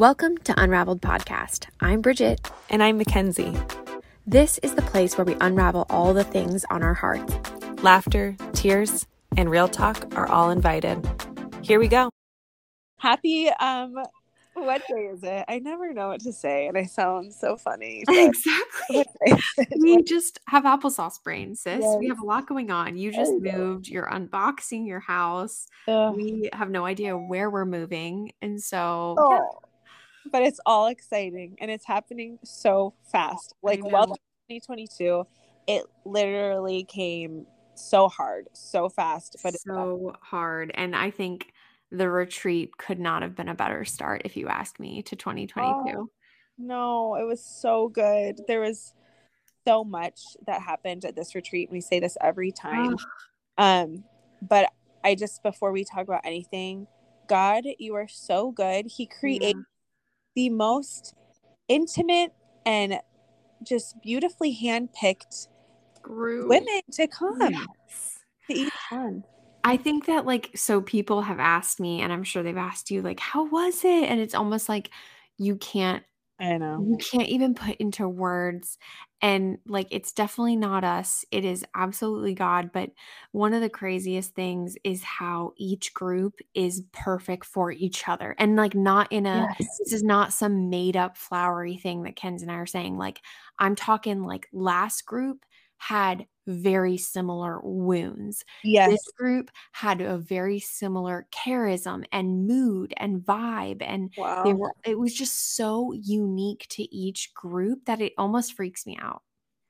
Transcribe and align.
Welcome 0.00 0.38
to 0.44 0.58
Unraveled 0.58 1.02
Podcast. 1.02 1.66
I'm 1.80 2.00
Bridget. 2.00 2.50
And 2.70 2.82
I'm 2.82 2.96
Mackenzie. 2.96 3.54
This 4.26 4.56
is 4.62 4.74
the 4.74 4.80
place 4.80 5.18
where 5.18 5.26
we 5.26 5.36
unravel 5.42 5.84
all 5.90 6.14
the 6.14 6.24
things 6.24 6.64
on 6.70 6.82
our 6.82 6.94
hearts. 6.94 7.34
Laughter, 7.82 8.34
tears, 8.54 9.06
and 9.36 9.50
real 9.50 9.68
talk 9.68 10.16
are 10.16 10.26
all 10.26 10.48
invited. 10.48 11.06
Here 11.60 11.78
we 11.78 11.86
go. 11.86 12.08
Happy 12.96 13.50
um 13.50 13.94
what 14.54 14.80
day 14.88 15.10
is 15.12 15.22
it? 15.22 15.44
I 15.48 15.58
never 15.58 15.92
know 15.92 16.08
what 16.08 16.22
to 16.22 16.32
say 16.32 16.66
and 16.66 16.78
I 16.78 16.84
sound 16.84 17.34
so 17.34 17.58
funny. 17.58 18.02
Exactly. 18.08 19.04
we 19.80 20.02
just 20.02 20.40
have 20.48 20.64
applesauce 20.64 21.22
brain, 21.22 21.54
sis. 21.54 21.80
Yes. 21.82 21.96
We 21.98 22.08
have 22.08 22.22
a 22.22 22.24
lot 22.24 22.46
going 22.46 22.70
on. 22.70 22.96
You 22.96 23.12
just 23.12 23.34
moved, 23.34 23.86
you're 23.86 24.08
unboxing 24.08 24.86
your 24.86 25.00
house. 25.00 25.66
Ugh. 25.88 26.16
We 26.16 26.48
have 26.54 26.70
no 26.70 26.86
idea 26.86 27.18
where 27.18 27.50
we're 27.50 27.66
moving. 27.66 28.32
And 28.40 28.62
so 28.62 29.14
oh. 29.18 29.30
yeah 29.32 29.66
but 30.30 30.42
it's 30.42 30.60
all 30.66 30.86
exciting 30.86 31.56
and 31.60 31.70
it's 31.70 31.86
happening 31.86 32.38
so 32.44 32.94
fast. 33.10 33.54
Like 33.62 33.84
welcome 33.84 34.16
2022. 34.48 35.24
It 35.66 35.84
literally 36.04 36.84
came 36.84 37.46
so 37.74 38.08
hard, 38.08 38.48
so 38.52 38.88
fast, 38.88 39.36
but 39.42 39.58
so 39.60 40.14
hard. 40.20 40.72
And 40.74 40.94
I 40.94 41.10
think 41.10 41.52
the 41.90 42.08
retreat 42.08 42.76
could 42.76 42.98
not 42.98 43.22
have 43.22 43.34
been 43.34 43.48
a 43.48 43.54
better 43.54 43.84
start 43.84 44.22
if 44.24 44.36
you 44.36 44.48
ask 44.48 44.78
me 44.78 45.02
to 45.02 45.16
2022. 45.16 45.98
Oh, 45.98 46.08
no, 46.58 47.14
it 47.16 47.24
was 47.24 47.44
so 47.44 47.88
good. 47.88 48.40
There 48.46 48.60
was 48.60 48.94
so 49.66 49.84
much 49.84 50.20
that 50.46 50.62
happened 50.62 51.04
at 51.04 51.16
this 51.16 51.34
retreat. 51.34 51.70
We 51.70 51.80
say 51.80 52.00
this 52.00 52.16
every 52.20 52.52
time. 52.52 52.96
Oh. 52.98 53.04
Um, 53.58 54.04
but 54.40 54.72
I 55.04 55.14
just 55.14 55.42
before 55.42 55.70
we 55.70 55.84
talk 55.84 56.04
about 56.04 56.22
anything, 56.24 56.86
God, 57.28 57.64
you 57.78 57.94
are 57.96 58.08
so 58.08 58.52
good. 58.52 58.86
He 58.86 59.04
created 59.04 59.54
yeah 59.54 59.62
the 60.34 60.50
most 60.50 61.14
intimate 61.68 62.32
and 62.66 62.98
just 63.62 64.00
beautifully 64.02 64.56
handpicked 64.56 65.48
group 66.02 66.48
women 66.48 66.80
to 66.92 67.06
come 67.06 67.38
yes. 67.40 68.18
to 68.48 68.56
eat 68.56 68.72
fun. 68.88 69.24
I 69.62 69.76
think 69.76 70.06
that 70.06 70.24
like 70.24 70.50
so 70.54 70.80
people 70.80 71.22
have 71.22 71.38
asked 71.38 71.80
me 71.80 72.00
and 72.00 72.12
I'm 72.12 72.24
sure 72.24 72.42
they've 72.42 72.56
asked 72.56 72.90
you 72.90 73.02
like 73.02 73.20
how 73.20 73.46
was 73.46 73.84
it 73.84 74.04
and 74.04 74.20
it's 74.20 74.34
almost 74.34 74.68
like 74.68 74.90
you 75.36 75.56
can't 75.56 76.02
I 76.40 76.56
know. 76.56 76.82
You 76.88 76.96
can't 76.96 77.28
even 77.28 77.54
put 77.54 77.76
into 77.76 78.08
words. 78.08 78.78
And 79.20 79.58
like, 79.66 79.88
it's 79.90 80.12
definitely 80.12 80.56
not 80.56 80.84
us. 80.84 81.24
It 81.30 81.44
is 81.44 81.64
absolutely 81.74 82.32
God. 82.32 82.70
But 82.72 82.90
one 83.32 83.52
of 83.52 83.60
the 83.60 83.68
craziest 83.68 84.34
things 84.34 84.76
is 84.82 85.02
how 85.02 85.52
each 85.58 85.92
group 85.92 86.40
is 86.54 86.82
perfect 86.92 87.44
for 87.44 87.70
each 87.70 88.08
other. 88.08 88.34
And 88.38 88.56
like, 88.56 88.74
not 88.74 89.12
in 89.12 89.26
a, 89.26 89.54
yes. 89.58 89.68
this 89.78 89.92
is 89.92 90.02
not 90.02 90.32
some 90.32 90.70
made 90.70 90.96
up 90.96 91.18
flowery 91.18 91.76
thing 91.76 92.04
that 92.04 92.16
Kenz 92.16 92.40
and 92.40 92.50
I 92.50 92.54
are 92.54 92.66
saying. 92.66 92.96
Like, 92.96 93.20
I'm 93.58 93.76
talking 93.76 94.22
like 94.22 94.48
last 94.52 95.04
group 95.04 95.44
had 95.80 96.26
very 96.46 96.98
similar 96.98 97.58
wounds. 97.62 98.44
Yes. 98.62 98.90
This 98.90 99.12
group 99.16 99.50
had 99.72 100.02
a 100.02 100.18
very 100.18 100.60
similar 100.60 101.26
charism 101.32 102.04
and 102.12 102.46
mood 102.46 102.92
and 102.98 103.20
vibe. 103.20 103.78
And 103.80 104.12
wow. 104.16 104.44
they 104.44 104.52
were 104.52 104.72
it 104.84 104.98
was 104.98 105.14
just 105.14 105.56
so 105.56 105.92
unique 105.92 106.66
to 106.70 106.94
each 106.94 107.32
group 107.34 107.86
that 107.86 108.00
it 108.00 108.12
almost 108.18 108.52
freaks 108.52 108.86
me 108.86 108.98
out. 109.00 109.22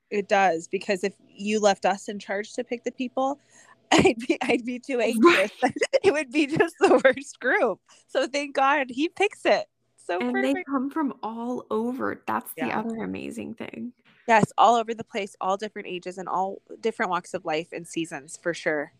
It 0.09 0.27
does, 0.27 0.67
because 0.67 1.05
if 1.05 1.13
you 1.25 1.61
left 1.61 1.85
us 1.85 2.09
in 2.09 2.19
charge 2.19 2.51
to 2.53 2.63
pick 2.65 2.83
the 2.83 2.91
people, 2.91 3.39
I'd 3.91 4.17
be 4.27 4.37
I'd 4.41 4.65
be 4.65 4.79
too 4.79 4.99
anxious. 5.01 5.51
It 6.03 6.11
would 6.11 6.31
be 6.31 6.47
just 6.47 6.75
the 6.79 6.99
worst 7.05 7.39
group. 7.39 7.79
So 8.07 8.27
thank 8.27 8.55
God 8.55 8.87
he 8.89 9.07
picks 9.07 9.45
it. 9.45 9.67
So 9.95 10.19
and 10.19 10.33
perfect. 10.33 10.55
they 10.55 10.63
come 10.63 10.89
from 10.89 11.13
all 11.21 11.65
over. 11.69 12.21
That's 12.25 12.51
yeah. 12.57 12.67
the 12.67 12.77
other 12.77 13.03
amazing 13.03 13.53
thing. 13.53 13.93
Yes, 14.31 14.45
all 14.57 14.75
over 14.75 14.93
the 14.93 15.03
place, 15.03 15.35
all 15.41 15.57
different 15.57 15.89
ages 15.89 16.17
and 16.17 16.29
all 16.29 16.61
different 16.79 17.09
walks 17.09 17.33
of 17.33 17.43
life 17.43 17.67
and 17.73 17.85
seasons 17.85 18.39
for 18.41 18.53
sure. 18.53 18.93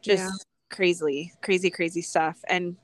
Just 0.00 0.22
yeah. 0.22 0.30
crazily, 0.70 1.32
crazy, 1.42 1.70
crazy 1.70 2.02
stuff. 2.02 2.38
And 2.48 2.76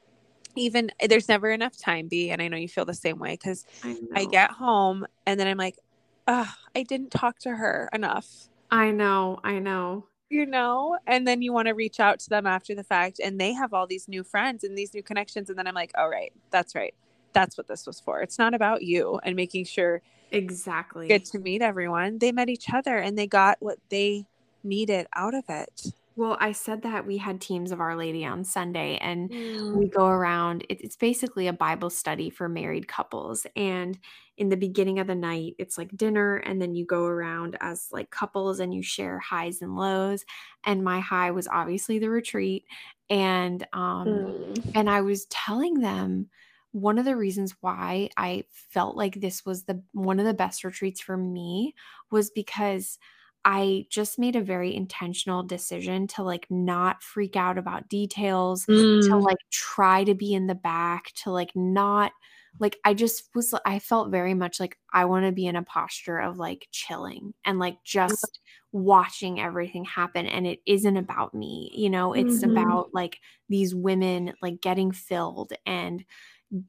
even 0.56 0.90
there's 1.08 1.28
never 1.28 1.50
enough 1.50 1.78
time, 1.78 2.08
B. 2.08 2.30
And 2.30 2.42
I 2.42 2.48
know 2.48 2.56
you 2.56 2.68
feel 2.68 2.84
the 2.84 2.92
same 2.92 3.20
way 3.20 3.38
because 3.40 3.64
I, 3.84 3.96
I, 4.16 4.24
get 4.24 4.50
home 4.50 5.06
and 5.28 5.38
then 5.38 5.46
I'm 5.46 5.58
like, 5.58 5.78
oh, 6.26 6.52
I 6.74 6.82
didn't 6.82 7.12
talk 7.12 7.38
to 7.42 7.50
her 7.50 7.88
enough. 7.92 8.48
I 8.68 8.90
know, 8.90 9.38
I 9.44 9.60
know. 9.60 10.08
You 10.28 10.44
know, 10.44 10.98
and 11.06 11.24
then 11.24 11.40
you 11.40 11.52
want 11.52 11.68
to 11.68 11.74
reach 11.74 12.00
out 12.00 12.18
to 12.20 12.30
them 12.30 12.48
after 12.48 12.74
the 12.74 12.82
fact, 12.82 13.20
and 13.22 13.40
they 13.40 13.52
have 13.52 13.72
all 13.72 13.86
these 13.86 14.08
new 14.08 14.24
friends 14.24 14.64
and 14.64 14.76
these 14.76 14.92
new 14.92 15.04
connections. 15.04 15.50
And 15.50 15.56
then 15.56 15.68
I'm 15.68 15.74
like, 15.74 15.92
all 15.96 16.08
right, 16.08 16.32
that's 16.50 16.74
right. 16.74 16.94
That's 17.32 17.56
what 17.56 17.68
this 17.68 17.86
was 17.86 18.00
for. 18.00 18.22
It's 18.22 18.40
not 18.40 18.54
about 18.54 18.82
you 18.82 19.20
and 19.22 19.36
making 19.36 19.66
sure 19.66 20.02
Exactly. 20.32 21.08
Get 21.08 21.24
to 21.26 21.38
meet 21.38 21.62
everyone. 21.62 22.18
They 22.18 22.32
met 22.32 22.48
each 22.48 22.66
other 22.72 22.98
and 22.98 23.16
they 23.16 23.26
got 23.26 23.58
what 23.60 23.78
they 23.90 24.24
needed 24.64 25.06
out 25.14 25.34
of 25.34 25.44
it. 25.48 25.92
Well, 26.14 26.36
I 26.40 26.52
said 26.52 26.82
that 26.82 27.06
we 27.06 27.16
had 27.16 27.40
teams 27.40 27.72
of 27.72 27.80
Our 27.80 27.96
Lady 27.96 28.26
on 28.26 28.44
Sunday, 28.44 28.98
and 28.98 29.30
mm. 29.30 29.76
we 29.76 29.88
go 29.88 30.06
around. 30.06 30.66
It, 30.68 30.82
it's 30.82 30.96
basically 30.96 31.46
a 31.46 31.54
Bible 31.54 31.88
study 31.88 32.28
for 32.28 32.50
married 32.50 32.86
couples. 32.86 33.46
And 33.56 33.98
in 34.36 34.50
the 34.50 34.56
beginning 34.58 34.98
of 34.98 35.06
the 35.06 35.14
night, 35.14 35.54
it's 35.58 35.78
like 35.78 35.96
dinner, 35.96 36.36
and 36.36 36.60
then 36.60 36.74
you 36.74 36.84
go 36.84 37.06
around 37.06 37.56
as 37.60 37.88
like 37.92 38.10
couples 38.10 38.60
and 38.60 38.74
you 38.74 38.82
share 38.82 39.20
highs 39.20 39.62
and 39.62 39.74
lows. 39.74 40.26
And 40.64 40.84
my 40.84 41.00
high 41.00 41.30
was 41.30 41.48
obviously 41.48 41.98
the 41.98 42.10
retreat, 42.10 42.66
and 43.08 43.66
um, 43.72 44.06
mm. 44.06 44.72
and 44.74 44.90
I 44.90 45.00
was 45.00 45.24
telling 45.26 45.80
them 45.80 46.28
one 46.72 46.98
of 46.98 47.04
the 47.04 47.16
reasons 47.16 47.54
why 47.60 48.08
I 48.16 48.44
felt 48.50 48.96
like 48.96 49.20
this 49.20 49.44
was 49.44 49.64
the 49.64 49.82
one 49.92 50.18
of 50.18 50.26
the 50.26 50.34
best 50.34 50.64
retreats 50.64 51.00
for 51.00 51.16
me 51.16 51.74
was 52.10 52.30
because 52.30 52.98
I 53.44 53.86
just 53.90 54.18
made 54.18 54.36
a 54.36 54.40
very 54.40 54.74
intentional 54.74 55.42
decision 55.42 56.06
to 56.08 56.22
like 56.22 56.46
not 56.48 57.02
freak 57.02 57.36
out 57.36 57.58
about 57.58 57.88
details, 57.88 58.66
mm. 58.66 59.06
to 59.08 59.16
like 59.16 59.38
try 59.50 60.04
to 60.04 60.14
be 60.14 60.32
in 60.32 60.46
the 60.46 60.54
back, 60.54 61.12
to 61.24 61.30
like 61.30 61.50
not 61.54 62.12
like 62.60 62.78
I 62.84 62.94
just 62.94 63.30
was 63.34 63.54
I 63.64 63.78
felt 63.78 64.10
very 64.10 64.34
much 64.34 64.60
like 64.60 64.78
I 64.92 65.06
want 65.06 65.26
to 65.26 65.32
be 65.32 65.46
in 65.46 65.56
a 65.56 65.62
posture 65.62 66.18
of 66.18 66.38
like 66.38 66.68
chilling 66.70 67.34
and 67.44 67.58
like 67.58 67.78
just 67.84 68.40
watching 68.72 69.40
everything 69.40 69.84
happen 69.84 70.26
and 70.26 70.46
it 70.46 70.60
isn't 70.66 70.96
about 70.96 71.34
me, 71.34 71.70
you 71.74 71.90
know, 71.90 72.12
it's 72.12 72.42
mm-hmm. 72.42 72.56
about 72.56 72.90
like 72.92 73.18
these 73.48 73.74
women 73.74 74.34
like 74.42 74.60
getting 74.60 74.92
filled 74.92 75.52
and 75.66 76.04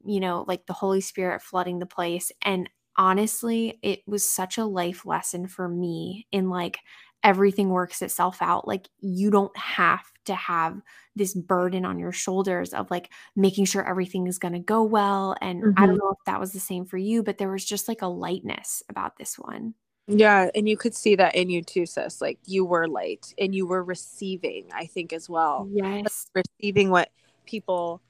you 0.06 0.20
know, 0.20 0.46
like 0.48 0.66
the 0.66 0.74
Holy 0.74 1.02
Spirit 1.02 1.42
flooding 1.42 1.80
the 1.80 1.86
place. 1.86 2.32
And 2.42 2.70
honestly, 2.98 3.80
it 3.82 4.02
was 4.08 4.28
such 4.28 4.58
a 4.58 4.66
life 4.66 5.06
lesson 5.06 5.48
for 5.48 5.68
me 5.68 6.28
in 6.32 6.50
like 6.50 6.80
everything 7.24 7.70
works 7.70 8.02
itself 8.02 8.42
out. 8.42 8.68
Like 8.68 8.90
you 9.00 9.32
don't 9.32 9.56
have 9.58 10.04
to 10.26 10.36
have 10.36 10.82
this 11.16 11.34
burden 11.34 11.86
on 11.86 12.00
your 12.00 12.12
shoulders 12.12 12.74
of 12.74 12.90
like 12.92 13.12
making 13.36 13.66
sure 13.66 13.88
everything 13.88 14.28
is 14.28 14.40
going 14.40 14.54
to 14.54 14.60
go 14.60 14.84
well. 14.84 15.36
And 15.42 15.64
mm-hmm. 15.64 15.72
I 15.78 15.86
don't 15.86 15.96
mm-hmm. 15.96 16.06
know 16.06 16.12
if 16.12 16.26
that 16.26 16.40
was 16.40 16.52
the 16.52 16.60
same 16.60 16.86
for 16.86 16.98
you, 16.98 17.24
but 17.24 17.38
there 17.38 17.52
was 17.52 17.66
just 17.66 17.88
like 17.88 18.02
a 18.02 18.08
lightness 18.08 18.84
about 18.90 19.18
this 19.18 19.38
one. 19.38 19.74
Yeah, 20.08 20.50
and 20.54 20.68
you 20.68 20.76
could 20.76 20.94
see 20.94 21.16
that 21.16 21.34
in 21.34 21.50
you 21.50 21.62
too, 21.62 21.86
sis. 21.86 22.20
Like 22.20 22.38
you 22.46 22.66
were 22.66 22.90
light 22.90 23.34
and 23.38 23.56
you 23.56 23.66
were 23.66 23.84
receiving, 23.84 24.68
I 24.74 24.86
think, 24.86 25.14
as 25.14 25.30
well. 25.30 25.68
Yes. 25.72 26.28
Like, 26.36 26.46
receiving 26.60 26.90
what 26.90 27.10
people 27.46 28.02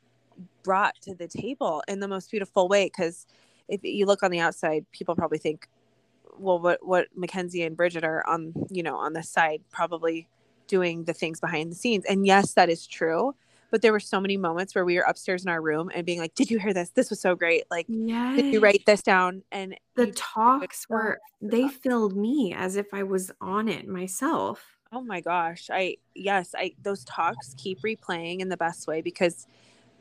brought 0.63 0.95
to 1.01 1.13
the 1.16 1.27
table 1.27 1.83
in 1.88 1.99
the 1.99 2.07
most 2.07 2.31
beautiful 2.31 2.67
way 2.67 2.85
because 2.85 3.25
if 3.67 3.83
you 3.83 4.05
look 4.05 4.23
on 4.23 4.31
the 4.31 4.39
outside 4.39 4.85
people 4.91 5.16
probably 5.16 5.38
think 5.38 5.67
well 6.38 6.59
what 6.59 6.85
what 6.85 7.07
mackenzie 7.16 7.63
and 7.63 7.77
bridget 7.77 8.03
are 8.03 8.25
on 8.27 8.53
you 8.69 8.83
know 8.83 8.95
on 8.95 9.13
the 9.13 9.23
side 9.23 9.61
probably 9.71 10.27
doing 10.67 11.03
the 11.03 11.13
things 11.13 11.39
behind 11.39 11.71
the 11.71 11.75
scenes. 11.75 12.05
And 12.05 12.25
yes 12.25 12.53
that 12.53 12.69
is 12.69 12.88
true 12.88 13.35
but 13.73 13.81
there 13.81 13.91
were 13.91 13.99
so 13.99 14.21
many 14.21 14.38
moments 14.38 14.75
where 14.75 14.85
we 14.85 14.97
were 14.97 15.01
upstairs 15.01 15.44
in 15.44 15.49
our 15.49 15.59
room 15.59 15.89
and 15.95 16.05
being 16.05 16.19
like 16.19 16.35
did 16.35 16.51
you 16.51 16.59
hear 16.59 16.73
this? 16.73 16.91
This 16.91 17.09
was 17.09 17.19
so 17.19 17.35
great. 17.35 17.63
Like 17.71 17.88
yes. 17.89 18.35
did 18.35 18.53
you 18.53 18.59
write 18.59 18.83
this 18.85 19.01
down? 19.01 19.41
And 19.51 19.75
the 19.95 20.12
talks 20.12 20.85
oh 20.91 20.94
were 20.94 21.19
they 21.41 21.68
filled 21.68 22.15
me 22.15 22.53
as 22.56 22.75
if 22.75 22.94
i 22.94 23.01
was 23.01 23.31
on 23.41 23.68
it 23.68 23.88
myself. 23.88 24.63
Oh 24.91 25.01
my 25.01 25.21
gosh. 25.21 25.71
I 25.74 25.97
yes 26.13 26.53
i 26.56 26.75
those 26.83 27.03
talks 27.06 27.56
keep 27.57 27.81
replaying 27.81 28.41
in 28.41 28.50
the 28.50 28.57
best 28.57 28.88
way 28.88 29.01
because 29.01 29.47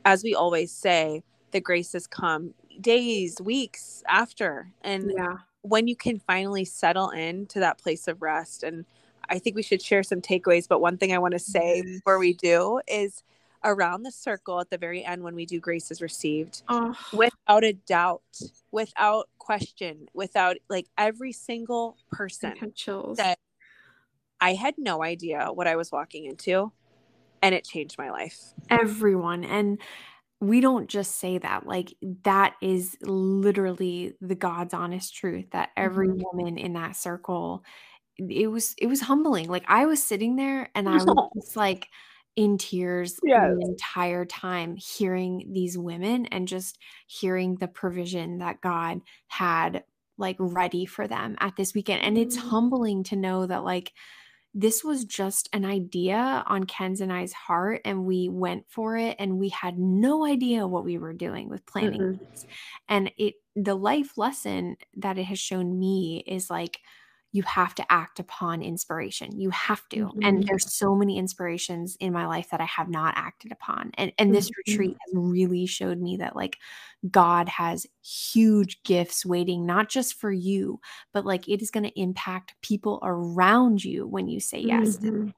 as 0.05 0.23
we 0.23 0.35
always 0.35 0.73
say, 0.73 1.23
the 1.53 1.61
graces 1.61 2.07
come 2.07 2.55
days, 2.81 3.41
weeks 3.41 4.03
after. 4.09 4.71
And 4.83 5.13
yeah. 5.15 5.37
when 5.63 5.87
you 5.87 5.97
can 5.97 6.19
finally 6.19 6.65
settle 6.65 7.11
in 7.11 7.47
to 7.47 7.61
that 7.61 7.79
place 7.79 8.09
of 8.09 8.23
rest. 8.23 8.63
And 8.63 8.85
I 9.29 9.39
think 9.39 9.57
we 9.57 9.63
should 9.63 9.83
share 9.83 10.03
some 10.03 10.21
takeaways. 10.21 10.67
But 10.69 10.81
one 10.81 10.99
thing 10.99 11.13
I 11.13 11.19
want 11.19 11.33
to 11.33 11.39
say 11.39 11.83
yes. 11.85 11.97
before 11.99 12.19
we 12.19 12.33
do 12.33 12.81
is 12.89 13.23
around 13.65 14.03
the 14.03 14.11
circle 14.11 14.61
at 14.61 14.71
the 14.71 14.79
very 14.79 15.05
end 15.05 15.23
when 15.23 15.35
we 15.35 15.47
do 15.47 15.61
graces 15.61 16.03
received, 16.03 16.63
oh. 16.69 16.97
without 17.13 17.63
a 17.63 17.73
doubt, 17.73 18.23
without 18.73 19.29
question, 19.39 20.09
without 20.15 20.57
like 20.69 20.89
every 20.99 21.33
single 21.33 21.97
person 22.11 22.55
that 23.17 23.39
I 24.41 24.55
had 24.55 24.75
no 24.77 25.05
idea 25.05 25.49
what 25.53 25.69
I 25.69 25.77
was 25.77 25.93
walking 25.93 26.25
into 26.25 26.73
and 27.43 27.55
it 27.55 27.65
changed 27.65 27.99
my 27.99 28.11
life. 28.11 28.55
Everyone. 28.71 29.45
And 29.45 29.81
we 30.41 30.61
don't 30.61 30.89
just 30.89 31.17
say 31.19 31.39
that. 31.39 31.67
Like 31.67 31.95
that 32.25 32.57
is 32.63 32.97
literally 33.03 34.15
the 34.21 34.35
God's 34.35 34.75
honest 34.75 35.15
truth 35.15 35.47
that 35.53 35.71
every 35.77 36.09
Mhm. 36.09 36.23
woman 36.33 36.59
in 36.59 36.75
that 36.75 36.97
circle 36.97 37.65
it 38.19 38.49
was 38.49 38.75
it 38.79 38.87
was 38.89 39.03
humbling. 39.03 39.49
Like 39.51 39.65
I 39.69 39.87
was 39.87 40.03
sitting 40.03 40.37
there 40.37 40.71
and 40.75 40.89
I 40.89 41.03
was 41.05 41.15
just 41.37 41.57
like 41.57 41.89
in 42.37 42.59
tears 42.59 43.21
Yes. 43.23 43.59
the 43.59 43.67
entire 43.71 44.25
time 44.27 44.77
hearing 44.77 45.51
these 45.53 45.79
women 45.79 46.27
and 46.27 46.49
just 46.49 46.79
hearing 47.09 47.57
the 47.57 47.69
provision 47.69 48.39
that 48.39 48.61
God 48.63 49.03
had 49.29 49.85
like 50.19 50.37
ready 50.41 50.87
for 50.87 51.09
them 51.09 51.37
at 51.41 51.57
this 51.57 51.75
weekend. 51.75 52.03
And 52.05 52.19
it's 52.19 52.37
Mhm. 52.37 52.43
humbling 52.51 53.05
to 53.05 53.17
know 53.17 53.47
that 53.47 53.65
like 53.65 53.93
this 54.55 54.85
was 54.85 55.05
just 55.05 55.49
an 55.53 55.65
idea 55.65 56.45
on 56.47 56.65
Kenz 56.65 57.01
and 57.01 57.13
I's 57.13 57.33
heart, 57.33 57.81
and 57.85 58.05
we 58.05 58.29
went 58.29 58.67
for 58.69 58.97
it, 58.97 59.17
and 59.19 59.39
we 59.39 59.49
had 59.51 59.79
no 59.79 60.27
idea 60.27 60.67
what 60.67 60.85
we 60.85 60.99
were 60.99 61.13
doing 61.15 61.49
with 61.49 61.67
planning 61.67 62.07
things. 62.19 62.47
And 62.89 63.11
it 63.19 63.35
the 63.57 63.75
life 63.75 64.17
lesson 64.19 64.77
that 64.97 65.19
it 65.19 65.25
has 65.25 65.39
shown 65.39 65.79
me 65.79 66.25
is 66.27 66.51
like 66.51 66.81
you 67.35 67.43
have 67.45 67.75
to 67.75 67.93
act 67.93 68.21
upon 68.21 68.63
inspiration. 68.63 69.41
You 69.41 69.49
have 69.51 69.89
to. 69.89 70.11
And 70.23 70.43
Mhm. 70.43 70.47
there's 70.47 70.73
so 70.73 70.95
many 70.95 71.17
inspirations 71.17 71.97
in 71.99 72.13
my 72.13 72.27
life 72.27 72.51
that 72.51 72.61
I 72.61 72.67
have 72.67 72.91
not 72.91 73.15
acted 73.17 73.53
upon. 73.53 73.91
And 73.95 74.13
and 74.19 74.35
this 74.35 74.51
Mhm. 74.51 74.57
retreat 74.67 74.97
has 75.01 75.15
really 75.15 75.65
showed 75.65 75.99
me 75.99 76.19
that 76.19 76.37
like 76.37 76.59
God 77.11 77.49
has 77.49 77.87
huge 78.03 78.83
gifts 78.83 79.25
waiting 79.25 79.65
not 79.65 79.89
just 79.89 80.15
for 80.15 80.31
you, 80.31 80.79
but 81.13 81.25
like 81.25 81.49
it 81.49 81.63
is 81.63 81.71
going 81.71 81.85
to 81.85 82.01
impact 82.01 82.55
people 82.61 83.01
around 83.03 83.83
you 83.83 84.07
when 84.07 84.29
you 84.29 84.39
say 84.39 84.61
yes. 84.61 84.99
Mhm. 84.99 85.33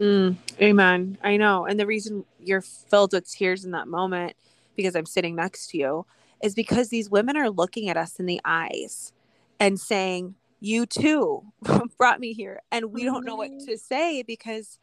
Mm, 0.00 0.36
amen. 0.62 1.18
I 1.22 1.36
know. 1.36 1.66
And 1.66 1.78
the 1.78 1.86
reason 1.86 2.24
you're 2.38 2.62
filled 2.62 3.12
with 3.12 3.30
tears 3.30 3.64
in 3.64 3.72
that 3.72 3.88
moment, 3.88 4.34
because 4.76 4.94
I'm 4.94 5.04
sitting 5.06 5.34
next 5.34 5.68
to 5.70 5.78
you, 5.78 6.06
is 6.42 6.54
because 6.54 6.88
these 6.88 7.10
women 7.10 7.36
are 7.36 7.50
looking 7.50 7.90
at 7.90 7.98
us 7.98 8.18
in 8.18 8.24
the 8.24 8.40
eyes 8.44 9.12
and 9.58 9.78
saying, 9.78 10.36
You 10.60 10.86
too 10.86 11.44
brought 11.98 12.20
me 12.20 12.32
here. 12.32 12.60
And 12.70 12.92
we 12.92 13.04
don't 13.04 13.24
know 13.24 13.36
what 13.36 13.48
to 13.48 13.72
mm-hmm. 13.72 13.74
say 13.76 14.22
because 14.22 14.78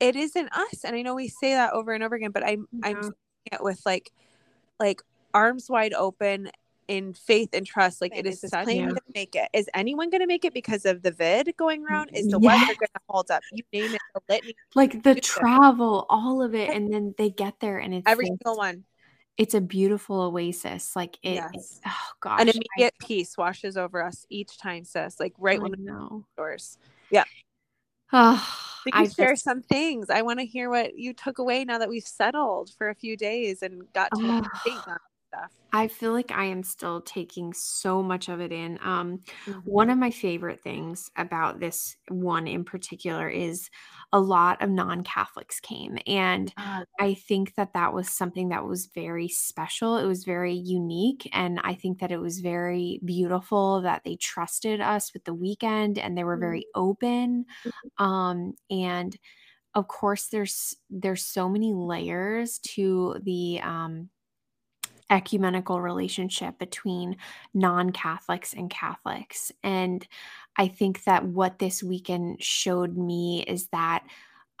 it 0.00 0.16
isn't 0.16 0.48
us. 0.52 0.84
And 0.84 0.96
I 0.96 1.02
know 1.02 1.14
we 1.14 1.28
say 1.28 1.54
that 1.54 1.72
over 1.72 1.92
and 1.92 2.02
over 2.02 2.14
again, 2.14 2.30
but 2.30 2.44
I'm 2.44 2.66
I'm 2.82 3.02
saying 3.02 3.12
it 3.52 3.62
with 3.62 3.80
like 3.84 4.10
like 4.80 5.02
arms 5.34 5.68
wide 5.68 5.92
open 5.92 6.50
in 6.88 7.12
faith 7.12 7.50
and 7.52 7.66
trust. 7.66 8.00
Like 8.00 8.16
it 8.16 8.26
is 8.26 8.40
this 8.40 8.50
plane 8.50 8.80
Yeah. 8.80 8.86
gonna 8.88 9.00
make 9.14 9.34
it? 9.34 9.48
Is 9.52 9.68
anyone 9.74 10.08
gonna 10.10 10.26
make 10.26 10.44
it 10.44 10.54
because 10.54 10.84
of 10.86 11.02
the 11.02 11.10
vid 11.10 11.54
going 11.56 11.82
mm-hmm. 11.82 11.92
around? 11.92 12.10
Is 12.14 12.28
the 12.28 12.38
weather 12.38 12.64
Yes. 12.66 12.76
gonna 12.78 13.04
hold 13.08 13.30
up? 13.30 13.42
You 13.52 13.62
name 13.72 13.94
it, 13.94 14.00
the 14.14 14.20
litany, 14.28 14.54
Like 14.74 15.02
the 15.02 15.14
travel, 15.16 16.06
all 16.08 16.42
of 16.42 16.54
it. 16.54 16.70
And 16.70 16.92
then 16.92 17.14
they 17.18 17.30
get 17.30 17.60
there 17.60 17.78
and 17.78 17.94
it's 17.94 18.08
every 18.08 18.26
single 18.26 18.56
one. 18.56 18.84
It's 19.38 19.54
a 19.54 19.60
beautiful 19.60 20.20
oasis. 20.20 20.94
Like 20.96 21.16
it, 21.22 21.34
Yes. 21.34 21.80
oh 21.86 21.92
gosh. 22.20 22.40
An 22.40 22.48
I- 22.48 22.52
immediate 22.52 22.94
peace 23.00 23.38
washes 23.38 23.76
over 23.76 24.02
us 24.02 24.26
each 24.28 24.58
time, 24.58 24.84
sis. 24.84 25.18
Like 25.20 25.34
right 25.38 25.58
I 25.58 25.62
when 25.62 25.70
the 25.72 25.76
know. 25.78 26.24
doors. 26.36 26.76
Oh, 28.10 28.80
Did 28.86 28.94
you 28.94 29.00
I 29.02 29.06
share 29.08 29.32
just, 29.32 29.44
some 29.44 29.60
things? 29.62 30.08
I 30.08 30.22
want 30.22 30.38
to 30.38 30.46
hear 30.46 30.70
what 30.70 30.98
you 30.98 31.12
took 31.12 31.38
away 31.38 31.64
now 31.66 31.76
that 31.78 31.90
we've 31.90 32.02
settled 32.02 32.70
for 32.78 32.88
a 32.88 32.94
few 32.94 33.18
days 33.18 33.62
and 33.62 33.82
got 33.92 34.10
to 34.16 34.18
Oh. 34.18 34.58
think 34.64 34.88
on 34.88 34.96
stuff. 35.38 35.52
I 35.70 35.88
feel 35.88 36.12
like 36.12 36.30
I 36.30 36.44
am 36.44 36.62
still 36.62 37.02
taking 37.02 37.52
so 37.52 38.02
much 38.02 38.28
of 38.30 38.40
it 38.40 38.52
in. 38.52 38.78
Um, 38.80 39.22
Mm-hmm. 39.48 39.60
one 39.64 39.90
of 39.90 39.98
my 39.98 40.10
favorite 40.10 40.62
things 40.62 41.10
about 41.16 41.60
this 41.60 41.94
one 42.08 42.46
in 42.46 42.64
particular 42.64 43.28
is 43.28 43.68
a 44.12 44.18
lot 44.20 44.62
of 44.62 44.70
non-Catholics 44.70 45.60
came, 45.60 45.98
and 46.06 46.54
Ah, 46.56 46.84
I 47.00 47.14
think 47.14 47.54
that 47.54 47.74
that 47.74 47.92
was 47.92 48.08
something 48.10 48.48
that 48.48 48.64
was 48.66 48.86
very 48.86 49.28
special. 49.28 49.98
It 49.98 50.06
was 50.06 50.24
very 50.24 50.54
unique, 50.54 51.28
and 51.32 51.60
I 51.62 51.74
think 51.74 52.00
that 52.00 52.10
it 52.10 52.18
was 52.20 52.40
very 52.40 53.00
beautiful 53.04 53.82
that 53.82 54.04
they 54.04 54.16
trusted 54.16 54.80
us 54.80 55.12
with 55.12 55.24
the 55.24 55.34
weekend 55.34 55.98
and 55.98 56.16
they 56.16 56.24
were 56.24 56.38
very 56.38 56.66
open. 56.74 57.44
Um, 57.98 58.54
and 58.70 59.16
of 59.74 59.88
course, 59.88 60.28
there's 60.28 60.76
there's 60.90 61.24
so 61.24 61.48
many 61.48 61.72
layers 61.74 62.58
to 62.60 63.16
the 63.22 63.60
um, 63.62 64.10
ecumenical 65.10 65.80
relationship 65.80 66.58
between 66.58 67.16
non-Catholics 67.54 68.52
and 68.52 68.70
Catholics. 68.70 69.52
And 69.62 70.06
I 70.56 70.68
think 70.68 71.04
that 71.04 71.24
what 71.24 71.58
this 71.58 71.82
weekend 71.82 72.42
showed 72.42 72.96
me 72.96 73.42
is 73.42 73.68
that 73.68 74.04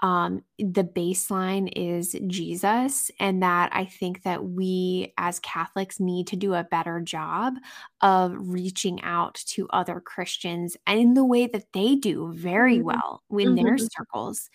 um, 0.00 0.42
the 0.58 0.84
baseline 0.84 1.70
is 1.74 2.16
Jesus, 2.28 3.10
and 3.18 3.42
that 3.42 3.70
I 3.74 3.84
think 3.84 4.22
that 4.22 4.44
we 4.44 5.12
as 5.18 5.40
Catholics 5.40 5.98
need 6.00 6.26
to 6.28 6.36
do 6.36 6.54
a 6.54 6.64
better 6.64 7.00
job 7.00 7.54
of 8.00 8.34
reaching 8.36 9.02
out 9.02 9.34
to 9.48 9.68
other 9.70 10.00
Christians 10.00 10.76
and 10.86 11.00
in 11.00 11.14
the 11.14 11.24
way 11.24 11.46
that 11.48 11.72
they 11.72 11.96
do 11.96 12.32
very 12.32 12.80
Mhm. 12.80 12.82
well 12.82 13.22
in 13.38 13.54
their 13.56 13.76
Mhm. 13.76 13.88
circles. 13.96 14.50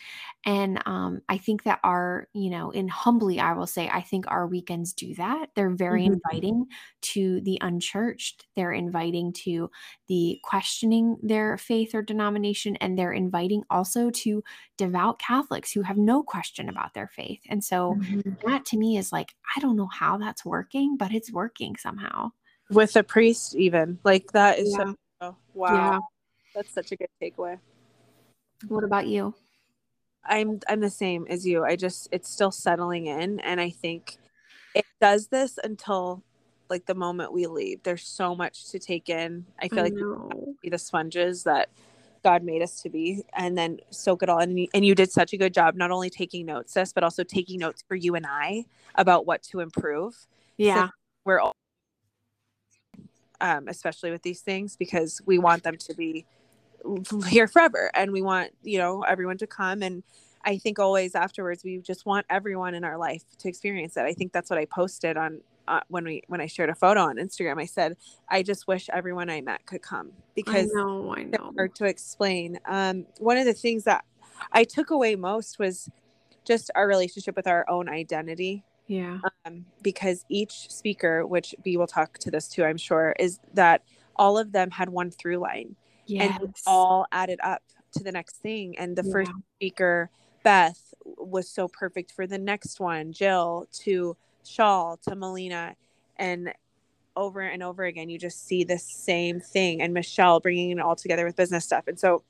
And 0.45 0.81
um, 0.85 1.21
I 1.29 1.37
think 1.37 1.63
that 1.63 1.79
our, 1.83 2.27
you 2.33 2.49
know, 2.49 2.71
in 2.71 2.87
humbly, 2.87 3.39
I 3.39 3.53
will 3.53 3.67
say, 3.67 3.89
I 3.89 4.01
think 4.01 4.25
our 4.29 4.47
weekends 4.47 4.93
do 4.93 5.13
that. 5.15 5.49
They're 5.55 5.69
very 5.69 6.05
Mhm. 6.05 6.19
inviting 6.31 6.65
to 7.01 7.41
the 7.41 7.57
unchurched, 7.61 8.45
they're 8.55 8.71
inviting 8.71 9.33
to 9.33 9.69
the 10.07 10.39
questioning 10.43 11.17
their 11.21 11.57
faith 11.57 11.93
or 11.95 12.01
denomination, 12.01 12.75
and 12.77 12.97
they're 12.97 13.13
inviting 13.13 13.63
also 13.69 14.09
to 14.11 14.43
devout 14.77 15.19
Catholics 15.19 15.32
who 15.73 15.81
have 15.81 15.97
no 15.97 16.23
question 16.23 16.69
about 16.69 16.93
their 16.93 17.07
faith. 17.07 17.41
And 17.49 17.63
so 17.63 17.95
Mhm. 17.95 18.37
that 18.45 18.65
to 18.65 18.77
me 18.77 18.97
is 18.97 19.11
like, 19.11 19.33
I 19.55 19.59
don't 19.59 19.75
know 19.75 19.87
how 19.87 20.17
that's 20.17 20.45
working, 20.45 20.97
but 20.97 21.13
it's 21.13 21.31
working 21.31 21.75
somehow. 21.77 22.31
With 22.69 22.95
a 22.95 23.03
priest, 23.03 23.55
even 23.55 23.99
like 24.03 24.31
that 24.31 24.59
is 24.59 24.71
Yeah. 24.71 24.85
so 24.85 24.95
oh, 25.21 25.35
wow. 25.53 25.73
Yeah. 25.73 25.99
That's 26.55 26.73
such 26.73 26.91
a 26.91 26.95
good 26.95 27.09
takeaway. 27.21 27.59
What 28.67 28.83
about 28.83 29.07
you? 29.07 29.33
I'm 30.23 30.59
I'm 30.67 30.79
the 30.79 30.89
same 30.89 31.27
as 31.29 31.45
you. 31.45 31.63
I 31.65 31.75
just 31.75 32.07
it's 32.11 32.29
still 32.29 32.51
settling 32.51 33.07
in 33.07 33.39
and 33.41 33.59
I 33.59 33.71
think 33.71 34.17
it 34.73 34.85
does 35.01 35.27
this 35.27 35.59
until 35.61 36.23
like 36.69 36.85
the 36.85 36.95
moment 36.95 37.33
we 37.33 37.45
leave. 37.47 37.83
There's 37.83 38.07
so 38.07 38.33
much 38.35 38.69
to 38.71 38.79
take 38.79 39.09
in. 39.09 39.45
I 39.59 39.67
feel 39.67 39.83
like 39.83 39.93
we 39.93 40.03
be 40.61 40.69
the 40.69 40.77
sponges 40.77 41.43
that 41.43 41.69
God 42.23 42.43
made 42.43 42.61
us 42.61 42.81
to 42.81 42.89
be 42.89 43.23
and 43.33 43.57
then 43.57 43.79
soak 43.89 44.23
it 44.23 44.29
all 44.29 44.39
in. 44.39 44.51
And 44.51 44.59
you, 44.59 44.67
and 44.73 44.85
you 44.85 44.95
did 44.95 45.11
such 45.11 45.33
a 45.33 45.37
good 45.37 45.53
job 45.53 45.75
not 45.75 45.91
only 45.91 46.09
taking 46.09 46.45
notes, 46.45 46.73
sis, 46.73 46.93
but 46.93 47.03
also 47.03 47.23
taking 47.23 47.59
notes 47.59 47.83
for 47.87 47.95
you 47.95 48.15
and 48.15 48.25
I 48.27 48.65
about 48.95 49.25
what 49.25 49.43
to 49.43 49.59
improve. 49.59 50.15
Yeah. 50.57 50.89
We're 51.25 51.39
all 51.39 51.53
um, 53.43 53.67
especially 53.67 54.09
with 54.09 54.23
these 54.23 54.41
things 54.41 54.75
because 54.77 55.21
we 55.25 55.37
want 55.37 55.63
them 55.63 55.77
to 55.77 55.93
be 55.93 56.25
here 57.27 57.47
forever 57.47 57.91
and 57.93 58.11
we 58.11 58.21
want 58.21 58.51
you 58.63 58.77
know 58.77 59.03
everyone 59.03 59.37
to 59.37 59.47
come 59.47 59.81
and 59.81 60.03
i 60.43 60.57
think 60.57 60.79
always 60.79 61.15
afterwards 61.15 61.63
we 61.63 61.77
just 61.77 62.05
want 62.05 62.25
everyone 62.29 62.73
in 62.73 62.83
our 62.83 62.97
life 62.97 63.23
to 63.37 63.47
experience 63.47 63.95
it 63.95 64.01
i 64.01 64.13
think 64.13 64.33
that's 64.33 64.49
what 64.49 64.59
i 64.59 64.65
posted 64.65 65.15
on 65.15 65.39
uh, 65.67 65.79
when 65.87 66.03
we 66.03 66.21
when 66.27 66.41
i 66.41 66.45
shared 66.47 66.69
a 66.69 66.75
photo 66.75 67.01
on 67.01 67.17
instagram 67.17 67.59
i 67.59 67.65
said 67.65 67.95
i 68.29 68.43
just 68.43 68.67
wish 68.67 68.89
everyone 68.91 69.29
i 69.29 69.41
met 69.41 69.65
could 69.65 69.81
come 69.81 70.11
I 70.11 70.21
because 70.35 70.71
know, 70.73 71.13
I 71.15 71.23
know. 71.23 71.53
hard 71.57 71.75
to 71.75 71.85
explain 71.85 72.59
um 72.65 73.05
one 73.19 73.37
of 73.37 73.45
the 73.45 73.53
things 73.53 73.83
that 73.85 74.03
i 74.51 74.63
took 74.63 74.89
away 74.91 75.15
most 75.15 75.59
was 75.59 75.89
just 76.45 76.69
our 76.75 76.87
relationship 76.87 77.35
with 77.35 77.47
our 77.47 77.69
own 77.69 77.87
identity 77.87 78.63
Yeah. 78.87 79.19
um, 79.45 79.65
because 79.81 80.25
each 80.27 80.69
speaker, 80.69 81.25
which 81.25 81.55
B 81.63 81.77
will 81.77 81.87
talk 81.87 82.17
to 82.19 82.29
this 82.29 82.49
too, 82.49 82.65
I'm 82.65 82.75
sure, 82.77 83.15
is 83.17 83.39
that 83.53 83.81
all 84.17 84.37
of 84.37 84.51
them 84.51 84.69
had 84.69 84.89
one 84.89 85.09
through 85.09 85.37
line 85.37 85.77
Yes. 86.05 86.37
and 86.41 86.53
all 86.67 87.05
added 87.13 87.39
up 87.41 87.61
to 87.97 88.03
the 88.03 88.11
next 88.11 88.37
thing. 88.37 88.77
And 88.77 88.93
the 88.97 89.03
first 89.03 89.31
speaker, 89.55 90.09
Beth, 90.43 90.93
was 91.05 91.47
so 91.49 91.69
perfect 91.69 92.11
for 92.11 92.27
the 92.27 92.37
next 92.37 92.81
one, 92.81 93.13
Jill, 93.13 93.67
to 93.83 94.17
Shawl, 94.45 94.97
to 95.07 95.15
Melina, 95.15 95.75
and 96.17 96.53
over 97.15 97.41
and 97.41 97.61
over 97.61 97.83
again, 97.83 98.09
you 98.09 98.17
just 98.17 98.47
see 98.47 98.63
the 98.63 98.77
same 98.77 99.39
thing. 99.39 99.81
And 99.81 99.93
Michelle 99.93 100.39
bringing 100.39 100.71
it 100.71 100.79
all 100.79 100.95
together 100.95 101.25
with 101.25 101.35
business 101.35 101.65
stuff. 101.65 101.87
And 101.87 101.99
so 101.99 102.23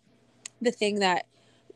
the 0.62 0.72
thing 0.72 1.00
that 1.00 1.26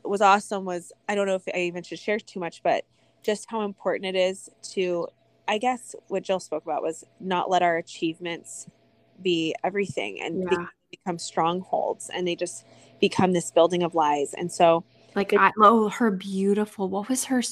was 0.04 0.20
awesome 0.20 0.64
was 0.64 0.92
I 1.08 1.14
don't 1.14 1.26
know 1.26 1.34
if 1.34 1.44
I 1.54 1.58
even 1.60 1.82
should 1.82 1.98
share 1.98 2.18
too 2.18 2.40
much, 2.40 2.62
but 2.62 2.84
just 3.22 3.50
how 3.50 3.62
important 3.62 4.14
it 4.14 4.18
is 4.18 4.48
to, 4.74 5.08
I 5.46 5.58
guess, 5.58 5.94
what 6.08 6.22
Jill 6.22 6.40
spoke 6.40 6.64
about 6.64 6.82
was 6.82 7.04
not 7.20 7.50
let 7.50 7.62
our 7.62 7.76
achievements 7.76 8.66
be 9.22 9.54
everything 9.64 10.20
and 10.20 10.42
Yeah. 10.42 10.48
be- 10.90 10.98
become 10.98 11.18
strongholds 11.18 12.08
and 12.10 12.26
they 12.26 12.36
just 12.36 12.64
become 13.00 13.32
this 13.32 13.50
building 13.50 13.82
of 13.82 13.94
lies. 13.94 14.34
And 14.34 14.50
so, 14.50 14.84
Like 15.14 15.32
I 15.36 15.52
oh 15.60 15.88
her 15.88 16.10
beautiful 16.10 16.88
what 16.88 17.08
was 17.08 17.24
her 17.24 17.42